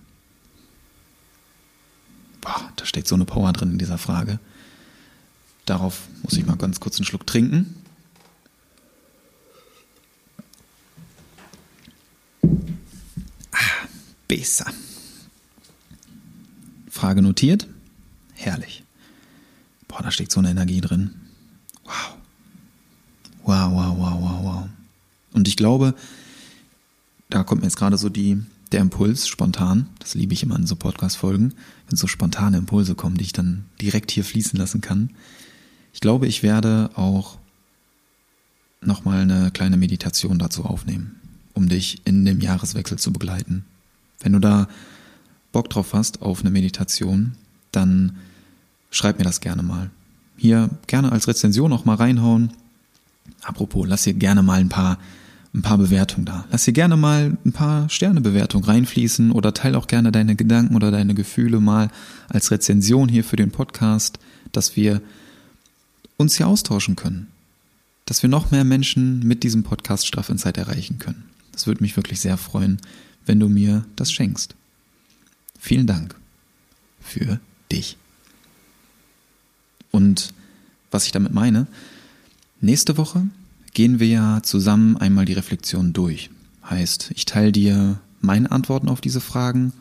Boah, 2.42 2.70
da 2.76 2.84
steckt 2.84 3.08
so 3.08 3.14
eine 3.14 3.24
Power 3.24 3.52
drin 3.54 3.72
in 3.72 3.78
dieser 3.78 3.98
Frage. 3.98 4.38
Darauf 5.64 6.08
muss 6.22 6.34
ich 6.34 6.44
mal 6.44 6.56
ganz 6.56 6.80
kurz 6.80 6.96
einen 6.96 7.06
Schluck 7.06 7.26
trinken. 7.26 7.74
Besser. 14.28 14.70
Frage 16.90 17.22
notiert. 17.22 17.66
Herrlich. 18.34 18.84
Boah, 19.88 20.02
da 20.02 20.10
steckt 20.10 20.30
so 20.30 20.40
eine 20.40 20.50
Energie 20.50 20.80
drin. 20.80 21.14
Wow. 21.84 22.16
Wow, 23.42 23.72
wow, 23.72 23.98
wow, 23.98 24.20
wow, 24.20 24.44
wow. 24.44 24.68
Und 25.32 25.48
ich 25.48 25.56
glaube, 25.56 25.94
da 27.30 27.42
kommt 27.42 27.62
mir 27.62 27.66
jetzt 27.66 27.76
gerade 27.76 27.96
so 27.96 28.08
die, 28.08 28.42
der 28.72 28.80
Impuls 28.80 29.26
spontan, 29.26 29.88
das 29.98 30.14
liebe 30.14 30.34
ich 30.34 30.42
immer 30.42 30.56
in 30.56 30.66
so 30.66 30.76
Podcast-Folgen, 30.76 31.54
wenn 31.88 31.96
so 31.96 32.06
spontane 32.06 32.58
Impulse 32.58 32.94
kommen, 32.94 33.16
die 33.16 33.24
ich 33.24 33.32
dann 33.32 33.64
direkt 33.80 34.10
hier 34.10 34.24
fließen 34.24 34.58
lassen 34.58 34.80
kann. 34.80 35.10
Ich 35.94 36.00
glaube, 36.00 36.26
ich 36.26 36.42
werde 36.42 36.90
auch 36.94 37.38
nochmal 38.80 39.22
eine 39.22 39.50
kleine 39.50 39.76
Meditation 39.76 40.38
dazu 40.38 40.64
aufnehmen, 40.64 41.16
um 41.54 41.68
dich 41.68 42.02
in 42.04 42.24
dem 42.24 42.40
Jahreswechsel 42.40 42.98
zu 42.98 43.12
begleiten. 43.12 43.64
Wenn 44.20 44.32
du 44.32 44.38
da 44.38 44.68
Bock 45.52 45.70
drauf 45.70 45.94
hast 45.94 46.22
auf 46.22 46.40
eine 46.40 46.50
Meditation, 46.50 47.32
dann 47.72 48.16
schreib 48.90 49.18
mir 49.18 49.24
das 49.24 49.40
gerne 49.40 49.62
mal. 49.62 49.90
Hier 50.36 50.70
gerne 50.86 51.12
als 51.12 51.28
Rezension 51.28 51.72
auch 51.72 51.84
mal 51.84 51.96
reinhauen. 51.96 52.52
Apropos, 53.42 53.86
lass 53.86 54.04
hier 54.04 54.14
gerne 54.14 54.42
mal 54.42 54.60
ein 54.60 54.68
paar 54.68 54.98
ein 55.54 55.62
paar 55.62 55.78
Bewertungen 55.78 56.26
da. 56.26 56.44
Lass 56.50 56.64
hier 56.64 56.74
gerne 56.74 56.96
mal 56.96 57.36
ein 57.44 57.52
paar 57.52 57.88
Sternebewertungen 57.88 58.64
reinfließen 58.64 59.32
oder 59.32 59.54
teil 59.54 59.74
auch 59.74 59.86
gerne 59.86 60.12
deine 60.12 60.36
Gedanken 60.36 60.76
oder 60.76 60.90
deine 60.90 61.14
Gefühle 61.14 61.60
mal 61.60 61.90
als 62.28 62.50
Rezension 62.50 63.08
hier 63.08 63.24
für 63.24 63.36
den 63.36 63.50
Podcast, 63.50 64.18
dass 64.52 64.76
wir 64.76 65.00
uns 66.16 66.36
hier 66.36 66.48
austauschen 66.48 66.96
können. 66.96 67.28
Dass 68.04 68.22
wir 68.22 68.30
noch 68.30 68.50
mehr 68.50 68.64
Menschen 68.64 69.20
mit 69.20 69.42
diesem 69.42 69.62
Podcast 69.62 70.06
Straff 70.06 70.28
in 70.28 70.38
Zeit 70.38 70.58
erreichen 70.58 70.98
können. 70.98 71.24
Das 71.52 71.66
würde 71.66 71.82
mich 71.82 71.96
wirklich 71.96 72.20
sehr 72.20 72.36
freuen, 72.36 72.78
wenn 73.28 73.38
du 73.38 73.48
mir 73.48 73.84
das 73.94 74.10
schenkst. 74.10 74.54
Vielen 75.58 75.86
Dank 75.86 76.14
für 77.00 77.40
dich. 77.70 77.96
Und 79.90 80.32
was 80.90 81.06
ich 81.06 81.12
damit 81.12 81.32
meine, 81.32 81.66
nächste 82.60 82.96
Woche 82.96 83.26
gehen 83.74 84.00
wir 84.00 84.08
ja 84.08 84.42
zusammen 84.42 84.96
einmal 84.96 85.24
die 85.24 85.34
Reflexion 85.34 85.92
durch. 85.92 86.30
Heißt, 86.68 87.12
ich 87.14 87.26
teile 87.26 87.52
dir 87.52 88.00
meine 88.20 88.50
Antworten 88.50 88.88
auf 88.88 89.00
diese 89.00 89.20
Fragen 89.20 89.72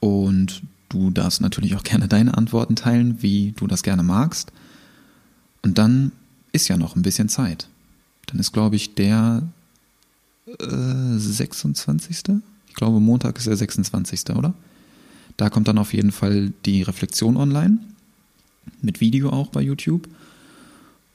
und 0.00 0.62
du 0.88 1.10
darfst 1.10 1.40
natürlich 1.40 1.74
auch 1.74 1.84
gerne 1.84 2.08
deine 2.08 2.36
Antworten 2.36 2.76
teilen, 2.76 3.22
wie 3.22 3.52
du 3.52 3.66
das 3.66 3.82
gerne 3.82 4.02
magst. 4.02 4.52
Und 5.62 5.78
dann 5.78 6.12
ist 6.52 6.68
ja 6.68 6.76
noch 6.76 6.96
ein 6.96 7.02
bisschen 7.02 7.28
Zeit. 7.28 7.68
Dann 8.26 8.38
ist, 8.38 8.52
glaube 8.52 8.76
ich, 8.76 8.94
der 8.94 9.42
äh, 10.46 11.16
26. 11.16 12.42
Ich 12.72 12.76
glaube, 12.76 13.00
Montag 13.00 13.36
ist 13.36 13.46
der 13.46 13.54
26. 13.54 14.30
oder? 14.30 14.54
Da 15.36 15.50
kommt 15.50 15.68
dann 15.68 15.76
auf 15.76 15.92
jeden 15.92 16.10
Fall 16.10 16.54
die 16.64 16.80
Reflexion 16.80 17.36
online. 17.36 17.80
Mit 18.80 19.02
Video 19.02 19.28
auch 19.28 19.48
bei 19.48 19.60
YouTube. 19.60 20.08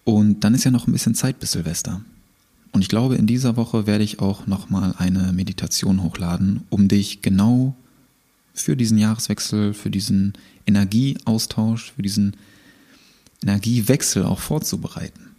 Und 0.04 0.43
dann 0.43 0.54
ist 0.54 0.65
ja 0.65 0.70
noch 0.70 0.86
ein 0.86 0.91
bisschen 0.91 1.15
Zeit 1.15 1.39
bis 1.39 1.54
Silvester. 1.54 2.02
Und 2.74 2.84
ich 2.84 2.89
glaube, 2.89 3.15
in 3.15 3.26
dieser 3.26 3.58
Woche 3.58 3.88
werde 3.88 4.04
ich 4.04 4.20
auch 4.20 4.46
nochmal 4.46 4.93
eine 5.00 5.34
Meditation 5.34 6.04
hochladen, 6.04 6.62
um 6.70 6.88
dich 6.89 7.24
genau 7.24 7.76
für 8.54 8.78
diesen 8.78 9.00
Jahreswechsel, 9.00 9.74
für 9.74 9.89
diesen 9.89 10.34
Energieaustausch, 10.67 11.91
für 11.93 12.04
diesen 12.04 12.38
Energiewechsel 13.41 14.26
auch 14.26 14.41
vorzubereiten. 14.41 15.32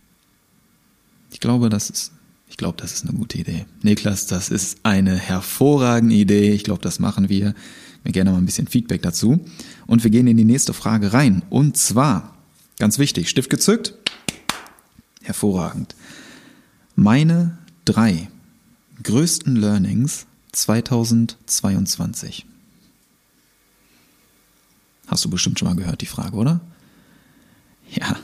Ich 1.30 1.38
glaube, 1.38 1.68
das 1.68 1.90
ist, 1.90 2.12
ich 2.48 2.56
glaube, 2.56 2.76
das 2.80 2.92
ist 2.92 3.04
eine 3.06 3.16
gute 3.16 3.38
Idee. 3.38 3.66
Niklas, 3.82 4.26
das 4.26 4.48
ist 4.48 4.78
eine 4.82 5.16
hervorragende 5.16 6.14
Idee. 6.14 6.52
Ich 6.52 6.64
glaube, 6.64 6.82
das 6.82 6.98
machen 6.98 7.28
wir. 7.28 7.54
Wir 8.02 8.12
gerne 8.12 8.30
mal 8.30 8.38
ein 8.38 8.46
bisschen 8.46 8.66
Feedback 8.66 9.02
dazu. 9.02 9.44
Und 9.86 10.02
wir 10.04 10.10
gehen 10.10 10.26
in 10.26 10.36
die 10.36 10.44
nächste 10.44 10.72
Frage 10.72 11.12
rein. 11.12 11.42
Und 11.50 11.76
zwar, 11.76 12.34
ganz 12.78 12.98
wichtig, 12.98 13.28
Stift 13.28 13.50
gezückt, 13.50 13.94
hervorragend. 15.22 15.94
Meine 16.96 17.58
drei 17.84 18.28
größten 19.02 19.56
Learnings 19.56 20.26
2022. 20.52 22.46
Hast 25.06 25.24
du 25.24 25.30
bestimmt 25.30 25.58
schon 25.58 25.68
mal 25.68 25.76
gehört, 25.76 26.00
die 26.00 26.06
Frage, 26.06 26.36
oder? 26.36 26.60
Ja. 27.90 28.16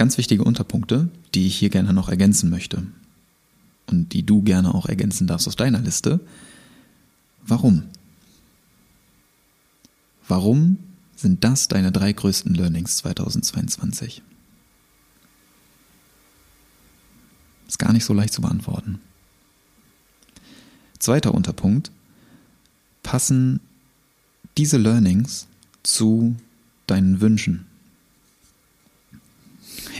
Ganz 0.00 0.16
wichtige 0.16 0.44
Unterpunkte, 0.44 1.10
die 1.34 1.46
ich 1.46 1.56
hier 1.56 1.68
gerne 1.68 1.92
noch 1.92 2.08
ergänzen 2.08 2.48
möchte 2.48 2.86
und 3.86 4.14
die 4.14 4.22
du 4.24 4.40
gerne 4.40 4.74
auch 4.74 4.86
ergänzen 4.86 5.26
darfst 5.26 5.46
aus 5.46 5.56
deiner 5.56 5.80
Liste. 5.80 6.20
Warum? 7.42 7.82
Warum 10.26 10.78
sind 11.16 11.44
das 11.44 11.68
deine 11.68 11.92
drei 11.92 12.14
größten 12.14 12.54
Learnings 12.54 12.96
2022? 12.96 14.22
Ist 17.68 17.78
gar 17.78 17.92
nicht 17.92 18.06
so 18.06 18.14
leicht 18.14 18.32
zu 18.32 18.40
beantworten. 18.40 19.02
Zweiter 20.98 21.34
Unterpunkt. 21.34 21.90
Passen 23.02 23.60
diese 24.56 24.78
Learnings 24.78 25.46
zu 25.82 26.36
deinen 26.86 27.20
Wünschen? 27.20 27.66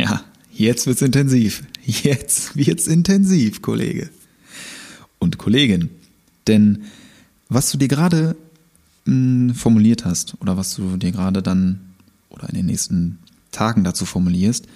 Ja, 0.00 0.24
jetzt 0.50 0.86
wird's 0.86 1.02
intensiv. 1.02 1.62
Jetzt 1.84 2.56
wird's 2.56 2.86
intensiv, 2.86 3.60
Kollege. 3.60 4.08
Und 5.18 5.36
Kollegin. 5.36 5.90
Denn 6.46 6.84
was 7.50 7.70
du 7.70 7.78
dir 7.78 7.88
gerade 7.88 8.36
hm, 9.04 9.54
formuliert 9.54 10.06
hast 10.06 10.36
oder 10.40 10.56
was 10.56 10.74
du 10.74 10.96
dir 10.96 11.12
gerade 11.12 11.42
dann 11.42 11.80
oder 12.30 12.48
in 12.48 12.54
den 12.54 12.66
nächsten 12.66 13.18
Tagen 13.50 13.84
dazu 13.84 14.06
formulierst, 14.06 14.66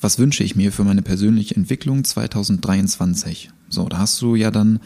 was 0.00 0.18
wünsche 0.20 0.44
ich 0.44 0.54
mir 0.54 0.70
für 0.70 0.84
meine 0.84 1.02
persönliche 1.02 1.56
Entwicklung 1.56 2.04
2023? 2.04 3.50
So, 3.68 3.88
da 3.88 3.98
hast 3.98 4.22
du 4.22 4.36
ja 4.36 4.52
dann 4.52 4.78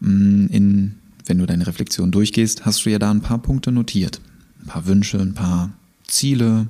mm, 0.00 0.46
in, 0.46 0.94
wenn 1.26 1.38
du 1.38 1.44
deine 1.44 1.66
Reflexion 1.66 2.10
durchgehst, 2.10 2.64
hast 2.64 2.86
du 2.86 2.90
ja 2.90 2.98
da 2.98 3.10
ein 3.10 3.20
paar 3.20 3.38
Punkte 3.38 3.70
notiert. 3.70 4.22
Ein 4.62 4.66
paar 4.66 4.86
Wünsche, 4.86 5.18
ein 5.18 5.34
paar 5.34 5.72
Ziele, 6.06 6.68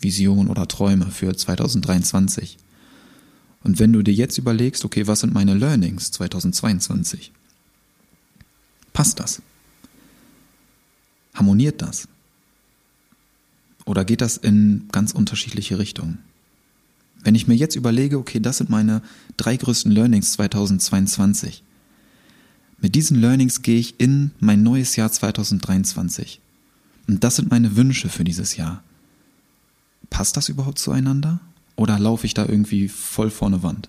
Visionen 0.00 0.48
oder 0.48 0.68
Träume 0.68 1.10
für 1.10 1.36
2023. 1.36 2.58
Und 3.64 3.78
wenn 3.78 3.92
du 3.92 4.02
dir 4.02 4.14
jetzt 4.14 4.38
überlegst, 4.38 4.84
okay, 4.84 5.06
was 5.06 5.20
sind 5.20 5.34
meine 5.34 5.54
Learnings 5.54 6.10
2022? 6.12 7.32
Passt 8.92 9.20
das? 9.20 9.42
Harmoniert 11.34 11.82
das? 11.82 12.08
Oder 13.84 14.04
geht 14.04 14.20
das 14.20 14.36
in 14.36 14.88
ganz 14.92 15.12
unterschiedliche 15.12 15.78
Richtungen? 15.78 16.18
Wenn 17.22 17.34
ich 17.34 17.46
mir 17.48 17.54
jetzt 17.54 17.74
überlege, 17.74 18.18
okay, 18.18 18.40
das 18.40 18.58
sind 18.58 18.70
meine 18.70 19.02
drei 19.36 19.56
größten 19.56 19.90
Learnings 19.90 20.32
2022. 20.32 21.62
Mit 22.80 22.94
diesen 22.94 23.20
Learnings 23.20 23.62
gehe 23.62 23.78
ich 23.78 23.98
in 23.98 24.30
mein 24.38 24.62
neues 24.62 24.94
Jahr 24.96 25.10
2023. 25.10 26.40
Und 27.08 27.24
das 27.24 27.36
sind 27.36 27.50
meine 27.50 27.76
Wünsche 27.76 28.08
für 28.08 28.24
dieses 28.24 28.56
Jahr. 28.56 28.82
Passt 30.10 30.36
das 30.36 30.48
überhaupt 30.48 30.78
zueinander? 30.78 31.40
Oder 31.76 31.98
laufe 31.98 32.26
ich 32.26 32.34
da 32.34 32.44
irgendwie 32.44 32.88
voll 32.88 33.30
vorne 33.30 33.62
Wand? 33.62 33.88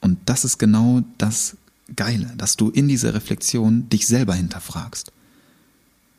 Und 0.00 0.18
das 0.26 0.44
ist 0.44 0.58
genau 0.58 1.02
das 1.18 1.56
Geile, 1.96 2.32
dass 2.36 2.56
du 2.56 2.70
in 2.70 2.88
dieser 2.88 3.14
Reflexion 3.14 3.88
dich 3.88 4.06
selber 4.06 4.34
hinterfragst. 4.34 5.12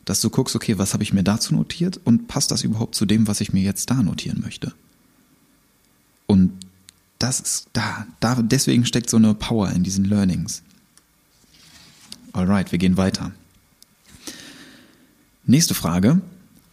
Dass 0.06 0.22
du 0.22 0.30
guckst, 0.30 0.56
okay, 0.56 0.78
was 0.78 0.94
habe 0.94 1.04
ich 1.04 1.14
mir 1.14 1.24
dazu 1.24 1.54
notiert 1.56 2.00
und 2.04 2.28
passt 2.28 2.52
das 2.52 2.64
überhaupt 2.64 2.96
zu 2.96 3.06
dem, 3.06 3.28
was 3.28 3.42
ich 3.42 3.54
mir 3.54 3.62
jetzt 3.62 3.90
da 3.90 4.02
notieren 4.02 4.42
möchte? 4.42 4.74
Und 6.26 6.52
das 7.20 7.40
ist 7.40 7.68
da, 7.74 8.08
da 8.20 8.36
deswegen 8.42 8.86
steckt 8.86 9.10
so 9.10 9.18
eine 9.18 9.34
Power 9.34 9.72
in 9.72 9.84
diesen 9.84 10.06
Learnings. 10.06 10.64
Alright, 12.34 12.72
wir 12.72 12.80
gehen 12.80 12.98
weiter. 12.98 13.32
Nächste 15.46 15.74
Frage. 15.74 16.22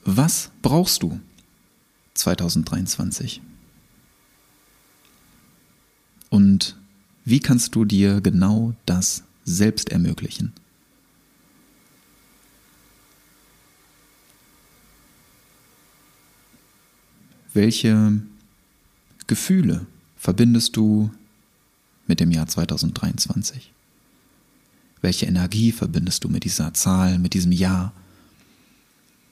Was 0.09 0.53
brauchst 0.63 1.03
du 1.03 1.21
2023? 2.15 3.41
Und 6.31 6.77
wie 7.25 7.41
kannst 7.41 7.75
du 7.75 7.85
dir 7.85 8.21
genau 8.21 8.73
das 8.87 9.25
selbst 9.45 9.89
ermöglichen? 9.89 10.53
Welche 17.53 18.23
Gefühle 19.27 19.87
verbindest 20.17 20.77
du 20.77 21.11
mit 22.07 22.21
dem 22.21 22.31
Jahr 22.31 22.47
2023? 22.47 23.73
Welche 25.01 25.27
Energie 25.27 25.73
verbindest 25.73 26.23
du 26.23 26.29
mit 26.29 26.45
dieser 26.45 26.73
Zahl, 26.75 27.19
mit 27.19 27.35
diesem 27.35 27.51
Jahr? 27.51 27.93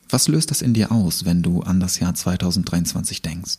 Was 0.08 0.28
löst 0.28 0.50
das 0.50 0.62
in 0.62 0.74
dir 0.74 0.92
aus, 0.92 1.24
wenn 1.24 1.42
du 1.42 1.62
an 1.62 1.80
das 1.80 1.98
Jahr 1.98 2.14
2023 2.14 3.22
denkst? 3.22 3.58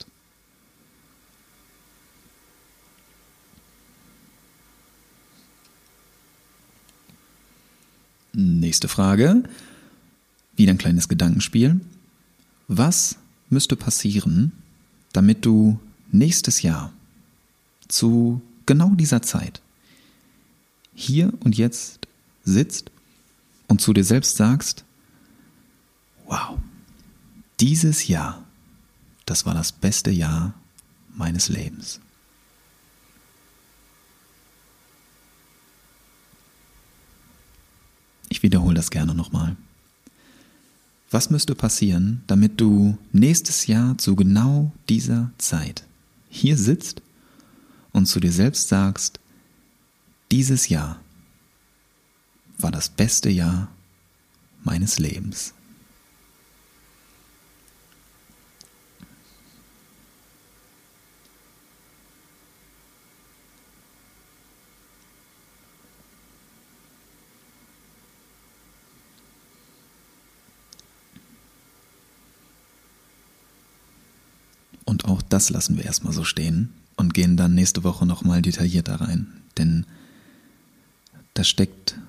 Nächste 8.34 8.88
Frage. 8.88 9.44
Wieder 10.56 10.72
ein 10.72 10.78
kleines 10.78 11.08
Gedankenspiel. 11.08 11.80
Was 12.68 13.18
müsste 13.50 13.76
passieren, 13.76 14.52
damit 15.14 15.46
du 15.46 15.80
nächstes 16.12 16.62
Jahr 16.62 16.92
zu 17.88 18.42
genau 18.66 18.90
dieser 18.96 19.22
Zeit 19.22 19.62
hier 20.94 21.34
und 21.42 21.58
jetzt 21.58 22.00
sitzt 22.44 22.90
und 23.68 23.82
zu 23.82 23.94
dir 23.94 24.04
selbst 24.04 24.38
sagst, 24.38 24.85
wow, 26.26 26.58
dieses 27.60 28.08
Jahr, 28.08 28.44
das 29.26 29.46
war 29.46 29.54
das 29.54 29.72
beste 29.72 30.12
Jahr 30.12 30.54
meines 31.16 31.50
Lebens. 31.50 32.00
Ich 38.30 38.44
wiederhole 38.44 38.76
das 38.76 38.92
gerne 38.92 39.16
nochmal. 39.16 39.56
Was 41.10 41.30
müsste 41.30 41.56
passieren, 41.56 42.24
damit 42.28 42.60
du 42.60 42.98
nächstes 43.14 43.68
Jahr 43.68 43.98
zu 43.98 44.16
genau 44.16 44.72
dieser 44.90 45.32
Zeit 45.38 45.86
hier 46.30 46.58
sitzt 46.58 47.02
und 47.94 48.08
zu 48.08 48.20
dir 48.20 48.34
selbst 48.34 48.68
sagst, 48.68 49.20
dieses 50.32 50.68
Jahr 50.68 51.00
war 52.58 52.72
das 52.72 52.90
beste 52.90 53.30
Jahr 53.30 53.70
meines 54.64 55.00
Lebens. 55.00 55.54
Und 74.86 75.06
auch 75.06 75.22
das 75.36 75.50
lassen 75.50 75.76
wir 75.76 75.84
erstmal 75.84 76.14
so 76.14 76.24
stehen 76.24 76.70
und 76.96 77.14
gehen 77.14 77.36
dann 77.36 77.56
nächste 77.56 77.84
Woche 77.84 78.06
nochmal 78.06 78.42
detaillierter 78.42 79.02
rein. 79.02 79.28
Denn 79.58 79.86
da 81.34 81.44
steckt, 81.44 82.00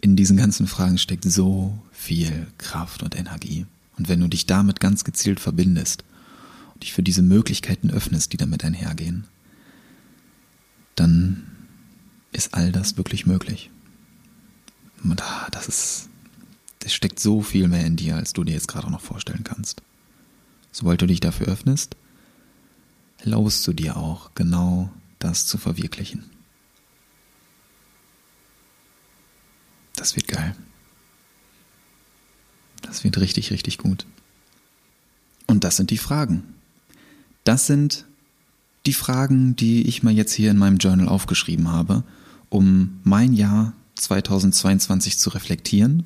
in 0.00 0.14
diesen 0.14 0.36
ganzen 0.36 0.68
Fragen 0.68 0.96
steckt 0.96 1.24
so 1.24 1.76
viel 1.90 2.46
Kraft 2.58 3.02
und 3.02 3.16
Energie. 3.16 3.66
Und 3.98 4.08
wenn 4.08 4.20
du 4.20 4.28
dich 4.28 4.46
damit 4.46 4.78
ganz 4.78 5.02
gezielt 5.02 5.40
verbindest 5.40 6.04
und 6.74 6.84
dich 6.84 6.92
für 6.92 7.02
diese 7.02 7.22
Möglichkeiten 7.22 7.90
öffnest, 7.90 8.32
die 8.32 8.36
damit 8.36 8.64
einhergehen, 8.64 9.24
dann 10.94 11.42
ist 12.30 12.54
all 12.54 12.70
das 12.70 12.96
wirklich 12.96 13.26
möglich. 13.26 13.68
Und 15.02 15.20
ah, 15.24 15.48
das 15.50 15.66
ist, 15.66 16.08
es 16.84 16.94
steckt 16.94 17.18
so 17.18 17.42
viel 17.42 17.66
mehr 17.66 17.84
in 17.84 17.96
dir, 17.96 18.14
als 18.14 18.32
du 18.32 18.44
dir 18.44 18.52
jetzt 18.52 18.68
gerade 18.68 18.92
noch 18.92 19.00
vorstellen 19.00 19.42
kannst. 19.42 19.82
Sobald 20.70 21.02
du 21.02 21.06
dich 21.06 21.18
dafür 21.18 21.48
öffnest, 21.48 21.96
erlaubst 23.26 23.66
du 23.66 23.72
dir 23.72 23.96
auch, 23.96 24.30
genau 24.34 24.88
das 25.18 25.46
zu 25.46 25.58
verwirklichen. 25.58 26.24
Das 29.96 30.14
wird 30.14 30.28
geil. 30.28 30.54
Das 32.82 33.02
wird 33.02 33.18
richtig, 33.18 33.50
richtig 33.50 33.78
gut. 33.78 34.06
Und 35.46 35.64
das 35.64 35.76
sind 35.76 35.90
die 35.90 35.98
Fragen. 35.98 36.44
Das 37.42 37.66
sind 37.66 38.04
die 38.86 38.92
Fragen, 38.92 39.56
die 39.56 39.88
ich 39.88 40.04
mal 40.04 40.12
jetzt 40.12 40.32
hier 40.32 40.52
in 40.52 40.58
meinem 40.58 40.78
Journal 40.78 41.08
aufgeschrieben 41.08 41.72
habe, 41.72 42.04
um 42.48 43.00
mein 43.02 43.32
Jahr 43.32 43.72
2022 43.96 45.18
zu 45.18 45.30
reflektieren 45.30 46.04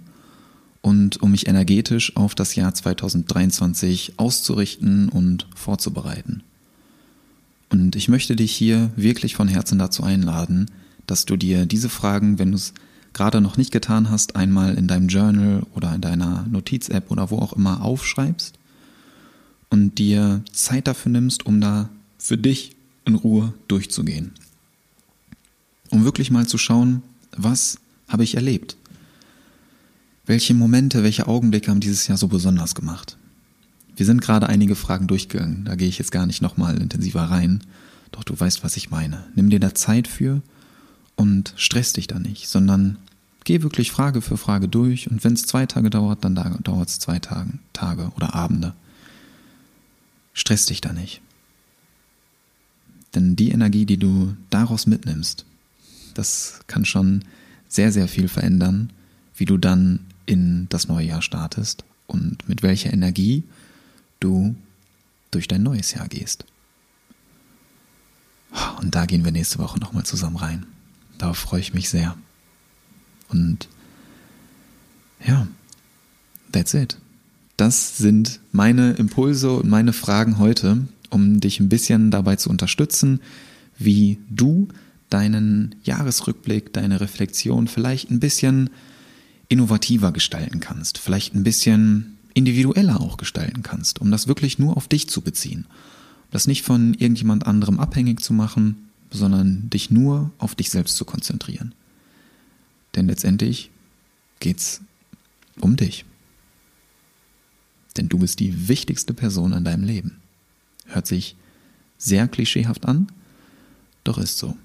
und 0.80 1.20
um 1.20 1.32
mich 1.32 1.46
energetisch 1.48 2.16
auf 2.16 2.34
das 2.34 2.54
Jahr 2.54 2.72
2023 2.72 4.14
auszurichten 4.16 5.10
und 5.10 5.46
vorzubereiten. 5.54 6.42
Und 7.70 7.96
ich 7.96 8.08
möchte 8.08 8.36
dich 8.36 8.52
hier 8.52 8.90
wirklich 8.96 9.36
von 9.36 9.48
Herzen 9.48 9.78
dazu 9.78 10.02
einladen, 10.02 10.70
dass 11.06 11.24
du 11.24 11.36
dir 11.36 11.66
diese 11.66 11.88
Fragen, 11.88 12.38
wenn 12.38 12.50
du 12.50 12.56
es 12.56 12.74
gerade 13.12 13.40
noch 13.40 13.56
nicht 13.56 13.72
getan 13.72 14.10
hast, 14.10 14.36
einmal 14.36 14.74
in 14.74 14.86
deinem 14.86 15.08
Journal 15.08 15.62
oder 15.74 15.94
in 15.94 16.00
deiner 16.00 16.46
Notiz-App 16.50 17.10
oder 17.10 17.30
wo 17.30 17.38
auch 17.38 17.52
immer 17.52 17.82
aufschreibst 17.82 18.58
und 19.70 19.98
dir 19.98 20.42
Zeit 20.52 20.86
dafür 20.86 21.12
nimmst, 21.12 21.46
um 21.46 21.60
da 21.60 21.88
für 22.18 22.36
dich 22.36 22.76
in 23.04 23.14
Ruhe 23.14 23.54
durchzugehen. 23.68 24.32
Um 25.90 26.04
wirklich 26.04 26.30
mal 26.30 26.46
zu 26.46 26.58
schauen, 26.58 27.02
was 27.36 27.78
habe 28.08 28.24
ich 28.24 28.34
erlebt? 28.34 28.76
Welche 30.26 30.54
Momente, 30.54 31.02
welche 31.02 31.26
Augenblicke 31.26 31.70
haben 31.70 31.80
dieses 31.80 32.06
Jahr 32.06 32.18
so 32.18 32.28
besonders 32.28 32.74
gemacht? 32.74 33.16
Wir 34.00 34.06
sind 34.06 34.22
gerade 34.22 34.48
einige 34.48 34.76
Fragen 34.76 35.08
durchgegangen, 35.08 35.66
da 35.66 35.74
gehe 35.74 35.86
ich 35.86 35.98
jetzt 35.98 36.10
gar 36.10 36.24
nicht 36.24 36.40
nochmal 36.40 36.80
intensiver 36.80 37.24
rein, 37.24 37.60
doch 38.12 38.24
du 38.24 38.40
weißt, 38.40 38.64
was 38.64 38.78
ich 38.78 38.88
meine. 38.88 39.26
Nimm 39.34 39.50
dir 39.50 39.60
da 39.60 39.74
Zeit 39.74 40.08
für 40.08 40.40
und 41.16 41.52
stress 41.56 41.92
dich 41.92 42.06
da 42.06 42.18
nicht, 42.18 42.48
sondern 42.48 42.96
geh 43.44 43.60
wirklich 43.60 43.92
Frage 43.92 44.22
für 44.22 44.38
Frage 44.38 44.68
durch 44.68 45.10
und 45.10 45.22
wenn 45.22 45.34
es 45.34 45.42
zwei 45.42 45.66
Tage 45.66 45.90
dauert, 45.90 46.24
dann 46.24 46.34
dauert 46.34 46.88
es 46.88 46.98
zwei 46.98 47.18
Tage, 47.18 47.50
Tage 47.74 48.10
oder 48.16 48.34
Abende. 48.34 48.72
Stress 50.32 50.64
dich 50.64 50.80
da 50.80 50.94
nicht. 50.94 51.20
Denn 53.14 53.36
die 53.36 53.50
Energie, 53.50 53.84
die 53.84 53.98
du 53.98 54.34
daraus 54.48 54.86
mitnimmst, 54.86 55.44
das 56.14 56.60
kann 56.68 56.86
schon 56.86 57.22
sehr, 57.68 57.92
sehr 57.92 58.08
viel 58.08 58.28
verändern, 58.28 58.94
wie 59.36 59.44
du 59.44 59.58
dann 59.58 60.06
in 60.24 60.68
das 60.70 60.88
neue 60.88 61.04
Jahr 61.04 61.20
startest 61.20 61.84
und 62.06 62.48
mit 62.48 62.62
welcher 62.62 62.94
Energie 62.94 63.44
du 64.20 64.54
durch 65.30 65.48
dein 65.48 65.62
neues 65.62 65.92
Jahr 65.94 66.08
gehst. 66.08 66.44
Und 68.80 68.94
da 68.94 69.06
gehen 69.06 69.24
wir 69.24 69.32
nächste 69.32 69.58
Woche 69.58 69.78
nochmal 69.78 70.04
zusammen 70.04 70.36
rein. 70.36 70.66
Darauf 71.18 71.38
freue 71.38 71.60
ich 71.60 71.74
mich 71.74 71.88
sehr. 71.88 72.16
Und 73.28 73.68
ja, 75.24 75.46
that's 76.52 76.74
it. 76.74 76.96
Das 77.56 77.98
sind 77.98 78.40
meine 78.52 78.92
Impulse 78.92 79.52
und 79.52 79.68
meine 79.68 79.92
Fragen 79.92 80.38
heute, 80.38 80.88
um 81.10 81.40
dich 81.40 81.60
ein 81.60 81.68
bisschen 81.68 82.10
dabei 82.10 82.36
zu 82.36 82.48
unterstützen, 82.48 83.20
wie 83.78 84.18
du 84.30 84.68
deinen 85.10 85.74
Jahresrückblick, 85.82 86.72
deine 86.72 87.00
Reflexion 87.00 87.68
vielleicht 87.68 88.10
ein 88.10 88.20
bisschen 88.20 88.70
innovativer 89.48 90.12
gestalten 90.12 90.60
kannst, 90.60 90.98
vielleicht 90.98 91.34
ein 91.34 91.42
bisschen 91.42 92.16
individueller 92.40 93.00
auch 93.00 93.18
gestalten 93.18 93.62
kannst, 93.62 94.00
um 94.00 94.10
das 94.10 94.26
wirklich 94.26 94.58
nur 94.58 94.76
auf 94.76 94.88
dich 94.88 95.08
zu 95.08 95.20
beziehen. 95.20 95.66
Das 96.30 96.46
nicht 96.46 96.62
von 96.62 96.94
irgendjemand 96.94 97.46
anderem 97.46 97.78
abhängig 97.78 98.20
zu 98.20 98.32
machen, 98.32 98.88
sondern 99.10 99.68
dich 99.68 99.90
nur 99.90 100.30
auf 100.38 100.54
dich 100.54 100.70
selbst 100.70 100.96
zu 100.96 101.04
konzentrieren. 101.04 101.74
Denn 102.94 103.06
letztendlich 103.06 103.70
geht's 104.38 104.80
um 105.60 105.76
dich. 105.76 106.04
Denn 107.96 108.08
du 108.08 108.18
bist 108.18 108.40
die 108.40 108.68
wichtigste 108.68 109.12
Person 109.12 109.52
in 109.52 109.64
deinem 109.64 109.84
Leben. 109.84 110.16
Hört 110.86 111.06
sich 111.06 111.36
sehr 111.98 112.26
klischeehaft 112.26 112.86
an, 112.86 113.08
doch 114.04 114.16
ist 114.16 114.38
so. 114.38 114.56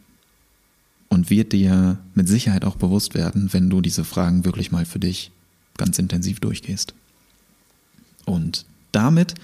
Und 1.09 1.29
wird 1.29 1.51
dir 1.51 1.99
mit 2.13 2.29
Sicherheit 2.29 2.63
auch 2.63 2.77
bewusst 2.77 3.15
werden, 3.15 3.51
wenn 3.51 3.69
du 3.69 3.81
diese 3.81 4.05
Fragen 4.05 4.45
wirklich 4.45 4.71
mal 4.71 4.85
für 4.85 4.99
dich 4.99 5.31
ganz 5.77 5.99
intensiv 5.99 6.39
durchgehst. 6.39 6.93
Und 8.25 8.65
damit 8.91 9.35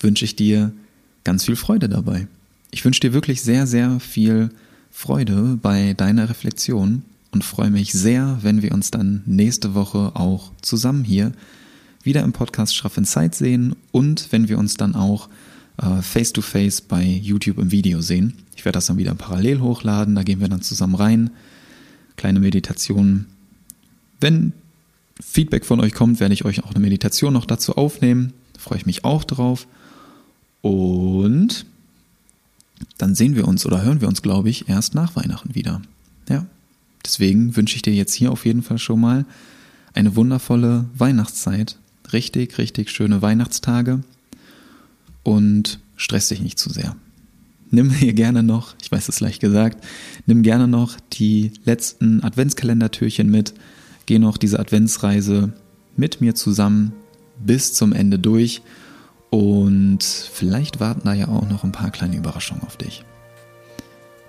wünsche 0.00 0.24
ich 0.24 0.36
dir 0.36 0.72
ganz 1.24 1.44
viel 1.44 1.56
Freude 1.56 1.88
dabei. 1.88 2.28
Ich 2.70 2.84
wünsche 2.84 3.00
dir 3.00 3.12
wirklich 3.12 3.42
sehr, 3.42 3.66
sehr 3.66 4.00
viel 4.00 4.50
Freude 4.90 5.58
bei 5.60 5.94
deiner 5.94 6.28
Reflexion 6.28 7.02
und 7.32 7.44
freue 7.44 7.70
mich 7.70 7.92
sehr, 7.92 8.38
wenn 8.42 8.62
wir 8.62 8.72
uns 8.72 8.90
dann 8.90 9.22
nächste 9.26 9.74
Woche 9.74 10.12
auch 10.14 10.52
zusammen 10.62 11.04
hier 11.04 11.32
wieder 12.02 12.22
im 12.22 12.32
Podcast 12.32 12.74
Schraff 12.74 12.96
in 12.96 13.04
Zeit 13.04 13.34
sehen 13.34 13.74
und 13.92 14.28
wenn 14.30 14.48
wir 14.48 14.58
uns 14.58 14.76
dann 14.76 14.94
auch 14.94 15.28
äh, 15.78 16.02
face 16.02 16.32
to 16.32 16.40
face 16.40 16.80
bei 16.80 17.02
YouTube 17.02 17.58
im 17.58 17.72
Video 17.72 18.00
sehen. 18.00 18.34
Ich 18.54 18.64
werde 18.64 18.76
das 18.76 18.86
dann 18.86 18.96
wieder 18.96 19.14
parallel 19.14 19.60
hochladen, 19.60 20.14
da 20.14 20.22
gehen 20.22 20.40
wir 20.40 20.48
dann 20.48 20.62
zusammen 20.62 20.94
rein. 20.94 21.30
Kleine 22.16 22.40
Meditation. 22.40 23.26
Wenn 24.20 24.52
Feedback 25.20 25.64
von 25.64 25.80
euch 25.80 25.94
kommt, 25.94 26.20
werde 26.20 26.34
ich 26.34 26.44
euch 26.44 26.64
auch 26.64 26.70
eine 26.70 26.80
Meditation 26.80 27.32
noch 27.32 27.46
dazu 27.46 27.76
aufnehmen. 27.76 28.32
Da 28.52 28.60
freue 28.60 28.78
ich 28.78 28.86
mich 28.86 29.04
auch 29.04 29.24
drauf. 29.24 29.66
Und 30.62 31.66
dann 32.98 33.14
sehen 33.14 33.36
wir 33.36 33.48
uns 33.48 33.64
oder 33.64 33.82
hören 33.82 34.00
wir 34.00 34.08
uns, 34.08 34.22
glaube 34.22 34.50
ich, 34.50 34.68
erst 34.68 34.94
nach 34.94 35.16
Weihnachten 35.16 35.54
wieder. 35.54 35.80
Ja. 36.28 36.46
Deswegen 37.04 37.56
wünsche 37.56 37.76
ich 37.76 37.82
dir 37.82 37.94
jetzt 37.94 38.14
hier 38.14 38.32
auf 38.32 38.44
jeden 38.44 38.62
Fall 38.62 38.78
schon 38.78 39.00
mal 39.00 39.24
eine 39.94 40.16
wundervolle 40.16 40.86
Weihnachtszeit. 40.96 41.78
Richtig, 42.12 42.58
richtig 42.58 42.90
schöne 42.90 43.22
Weihnachtstage. 43.22 44.00
Und 45.22 45.80
stress 45.96 46.28
dich 46.28 46.40
nicht 46.40 46.58
zu 46.58 46.70
sehr. 46.70 46.96
Nimm 47.70 47.90
hier 47.90 48.12
gerne 48.12 48.42
noch, 48.42 48.74
ich 48.82 48.92
weiß 48.92 49.08
es 49.08 49.20
leicht 49.20 49.40
gesagt, 49.40 49.84
nimm 50.26 50.42
gerne 50.42 50.68
noch 50.68 50.96
die 51.12 51.52
letzten 51.64 52.22
Adventskalendertürchen 52.22 53.30
mit. 53.30 53.54
Geh 54.06 54.18
noch 54.20 54.36
diese 54.36 54.60
Adventsreise 54.60 55.52
mit 55.96 56.20
mir 56.20 56.34
zusammen 56.34 56.92
bis 57.38 57.74
zum 57.74 57.92
Ende 57.92 58.18
durch. 58.18 58.62
Und 59.30 60.04
vielleicht 60.04 60.78
warten 60.78 61.02
da 61.04 61.12
ja 61.12 61.28
auch 61.28 61.48
noch 61.48 61.64
ein 61.64 61.72
paar 61.72 61.90
kleine 61.90 62.16
Überraschungen 62.16 62.62
auf 62.62 62.76
dich. 62.76 63.04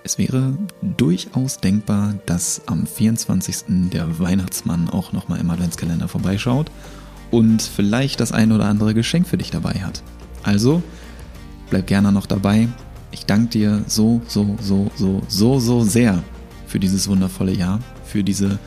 Es 0.02 0.18
wäre 0.18 0.56
durchaus 0.96 1.58
denkbar, 1.58 2.14
dass 2.26 2.62
am 2.66 2.86
24. 2.86 3.90
der 3.92 4.18
Weihnachtsmann 4.18 4.88
auch 4.88 5.12
nochmal 5.12 5.38
im 5.38 5.50
Adventskalender 5.50 6.08
vorbeischaut 6.08 6.70
und 7.30 7.62
vielleicht 7.62 8.20
das 8.20 8.32
ein 8.32 8.52
oder 8.52 8.64
andere 8.64 8.94
Geschenk 8.94 9.28
für 9.28 9.38
dich 9.38 9.50
dabei 9.50 9.74
hat. 9.74 10.02
Also 10.42 10.82
bleib 11.70 11.86
gerne 11.86 12.10
noch 12.10 12.26
dabei. 12.26 12.68
Ich 13.10 13.26
danke 13.26 13.50
dir 13.50 13.84
so, 13.86 14.22
so, 14.26 14.56
so, 14.60 14.90
so, 14.96 15.22
so, 15.28 15.60
so 15.60 15.82
sehr 15.84 16.22
für 16.66 16.78
dieses 16.80 17.08
wundervolle 17.08 17.52
Jahr, 17.52 17.80
für 18.04 18.24
diese 18.24 18.58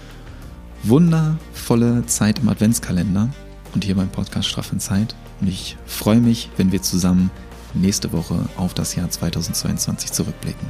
wundervolle 0.83 2.05
Zeit 2.05 2.39
im 2.39 2.49
Adventskalender 2.49 3.29
und 3.73 3.83
hier 3.83 3.95
beim 3.95 4.09
Podcast 4.09 4.49
Straff 4.49 4.71
in 4.71 4.79
Zeit. 4.79 5.15
Und 5.39 5.47
ich 5.47 5.77
freue 5.85 6.19
mich, 6.19 6.49
wenn 6.57 6.71
wir 6.71 6.81
zusammen 6.81 7.31
nächste 7.73 8.11
Woche 8.11 8.45
auf 8.57 8.73
das 8.73 8.95
Jahr 8.95 9.09
2022 9.09 10.11
zurückblicken. 10.11 10.67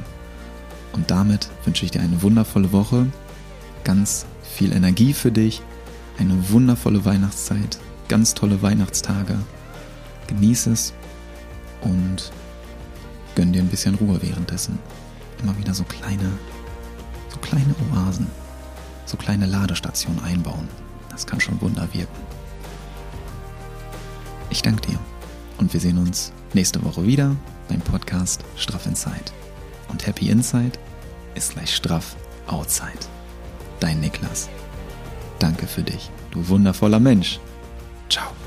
Und 0.92 1.10
damit 1.10 1.48
wünsche 1.64 1.84
ich 1.84 1.90
dir 1.90 2.00
eine 2.00 2.22
wundervolle 2.22 2.72
Woche, 2.72 3.06
ganz 3.84 4.26
viel 4.42 4.72
Energie 4.72 5.12
für 5.12 5.32
dich, 5.32 5.62
eine 6.18 6.50
wundervolle 6.50 7.04
Weihnachtszeit, 7.04 7.78
ganz 8.08 8.34
tolle 8.34 8.62
Weihnachtstage. 8.62 9.38
Genieße 10.26 10.72
es 10.72 10.92
und 11.80 12.30
gönn 13.34 13.52
dir 13.52 13.62
ein 13.62 13.68
bisschen 13.68 13.94
Ruhe 13.96 14.20
währenddessen. 14.22 14.78
Immer 15.42 15.56
wieder 15.58 15.74
so 15.74 15.84
kleine, 15.84 16.30
so 17.30 17.38
kleine 17.38 17.74
Oasen, 17.90 18.26
so 19.06 19.16
kleine 19.16 19.46
Ladestationen 19.46 20.22
einbauen. 20.24 20.68
Das 21.10 21.26
kann 21.26 21.40
schon 21.40 21.60
Wunder 21.60 21.88
wirken. 21.92 22.22
Ich 24.50 24.62
danke 24.62 24.88
dir 24.88 24.98
und 25.58 25.72
wir 25.72 25.80
sehen 25.80 25.98
uns 25.98 26.32
nächste 26.52 26.84
Woche 26.84 27.06
wieder 27.06 27.36
beim 27.68 27.80
Podcast 27.80 28.44
Straff 28.56 28.86
Inside. 28.86 29.32
Und 29.88 30.06
Happy 30.06 30.28
Inside 30.30 30.78
ist 31.34 31.52
gleich 31.52 31.74
straff 31.74 32.16
Outside. 32.46 33.06
Dein 33.80 34.00
Niklas. 34.00 34.48
Danke 35.38 35.66
für 35.66 35.82
dich, 35.82 36.10
du 36.30 36.46
wundervoller 36.48 37.00
Mensch. 37.00 37.40
Ciao. 38.08 38.41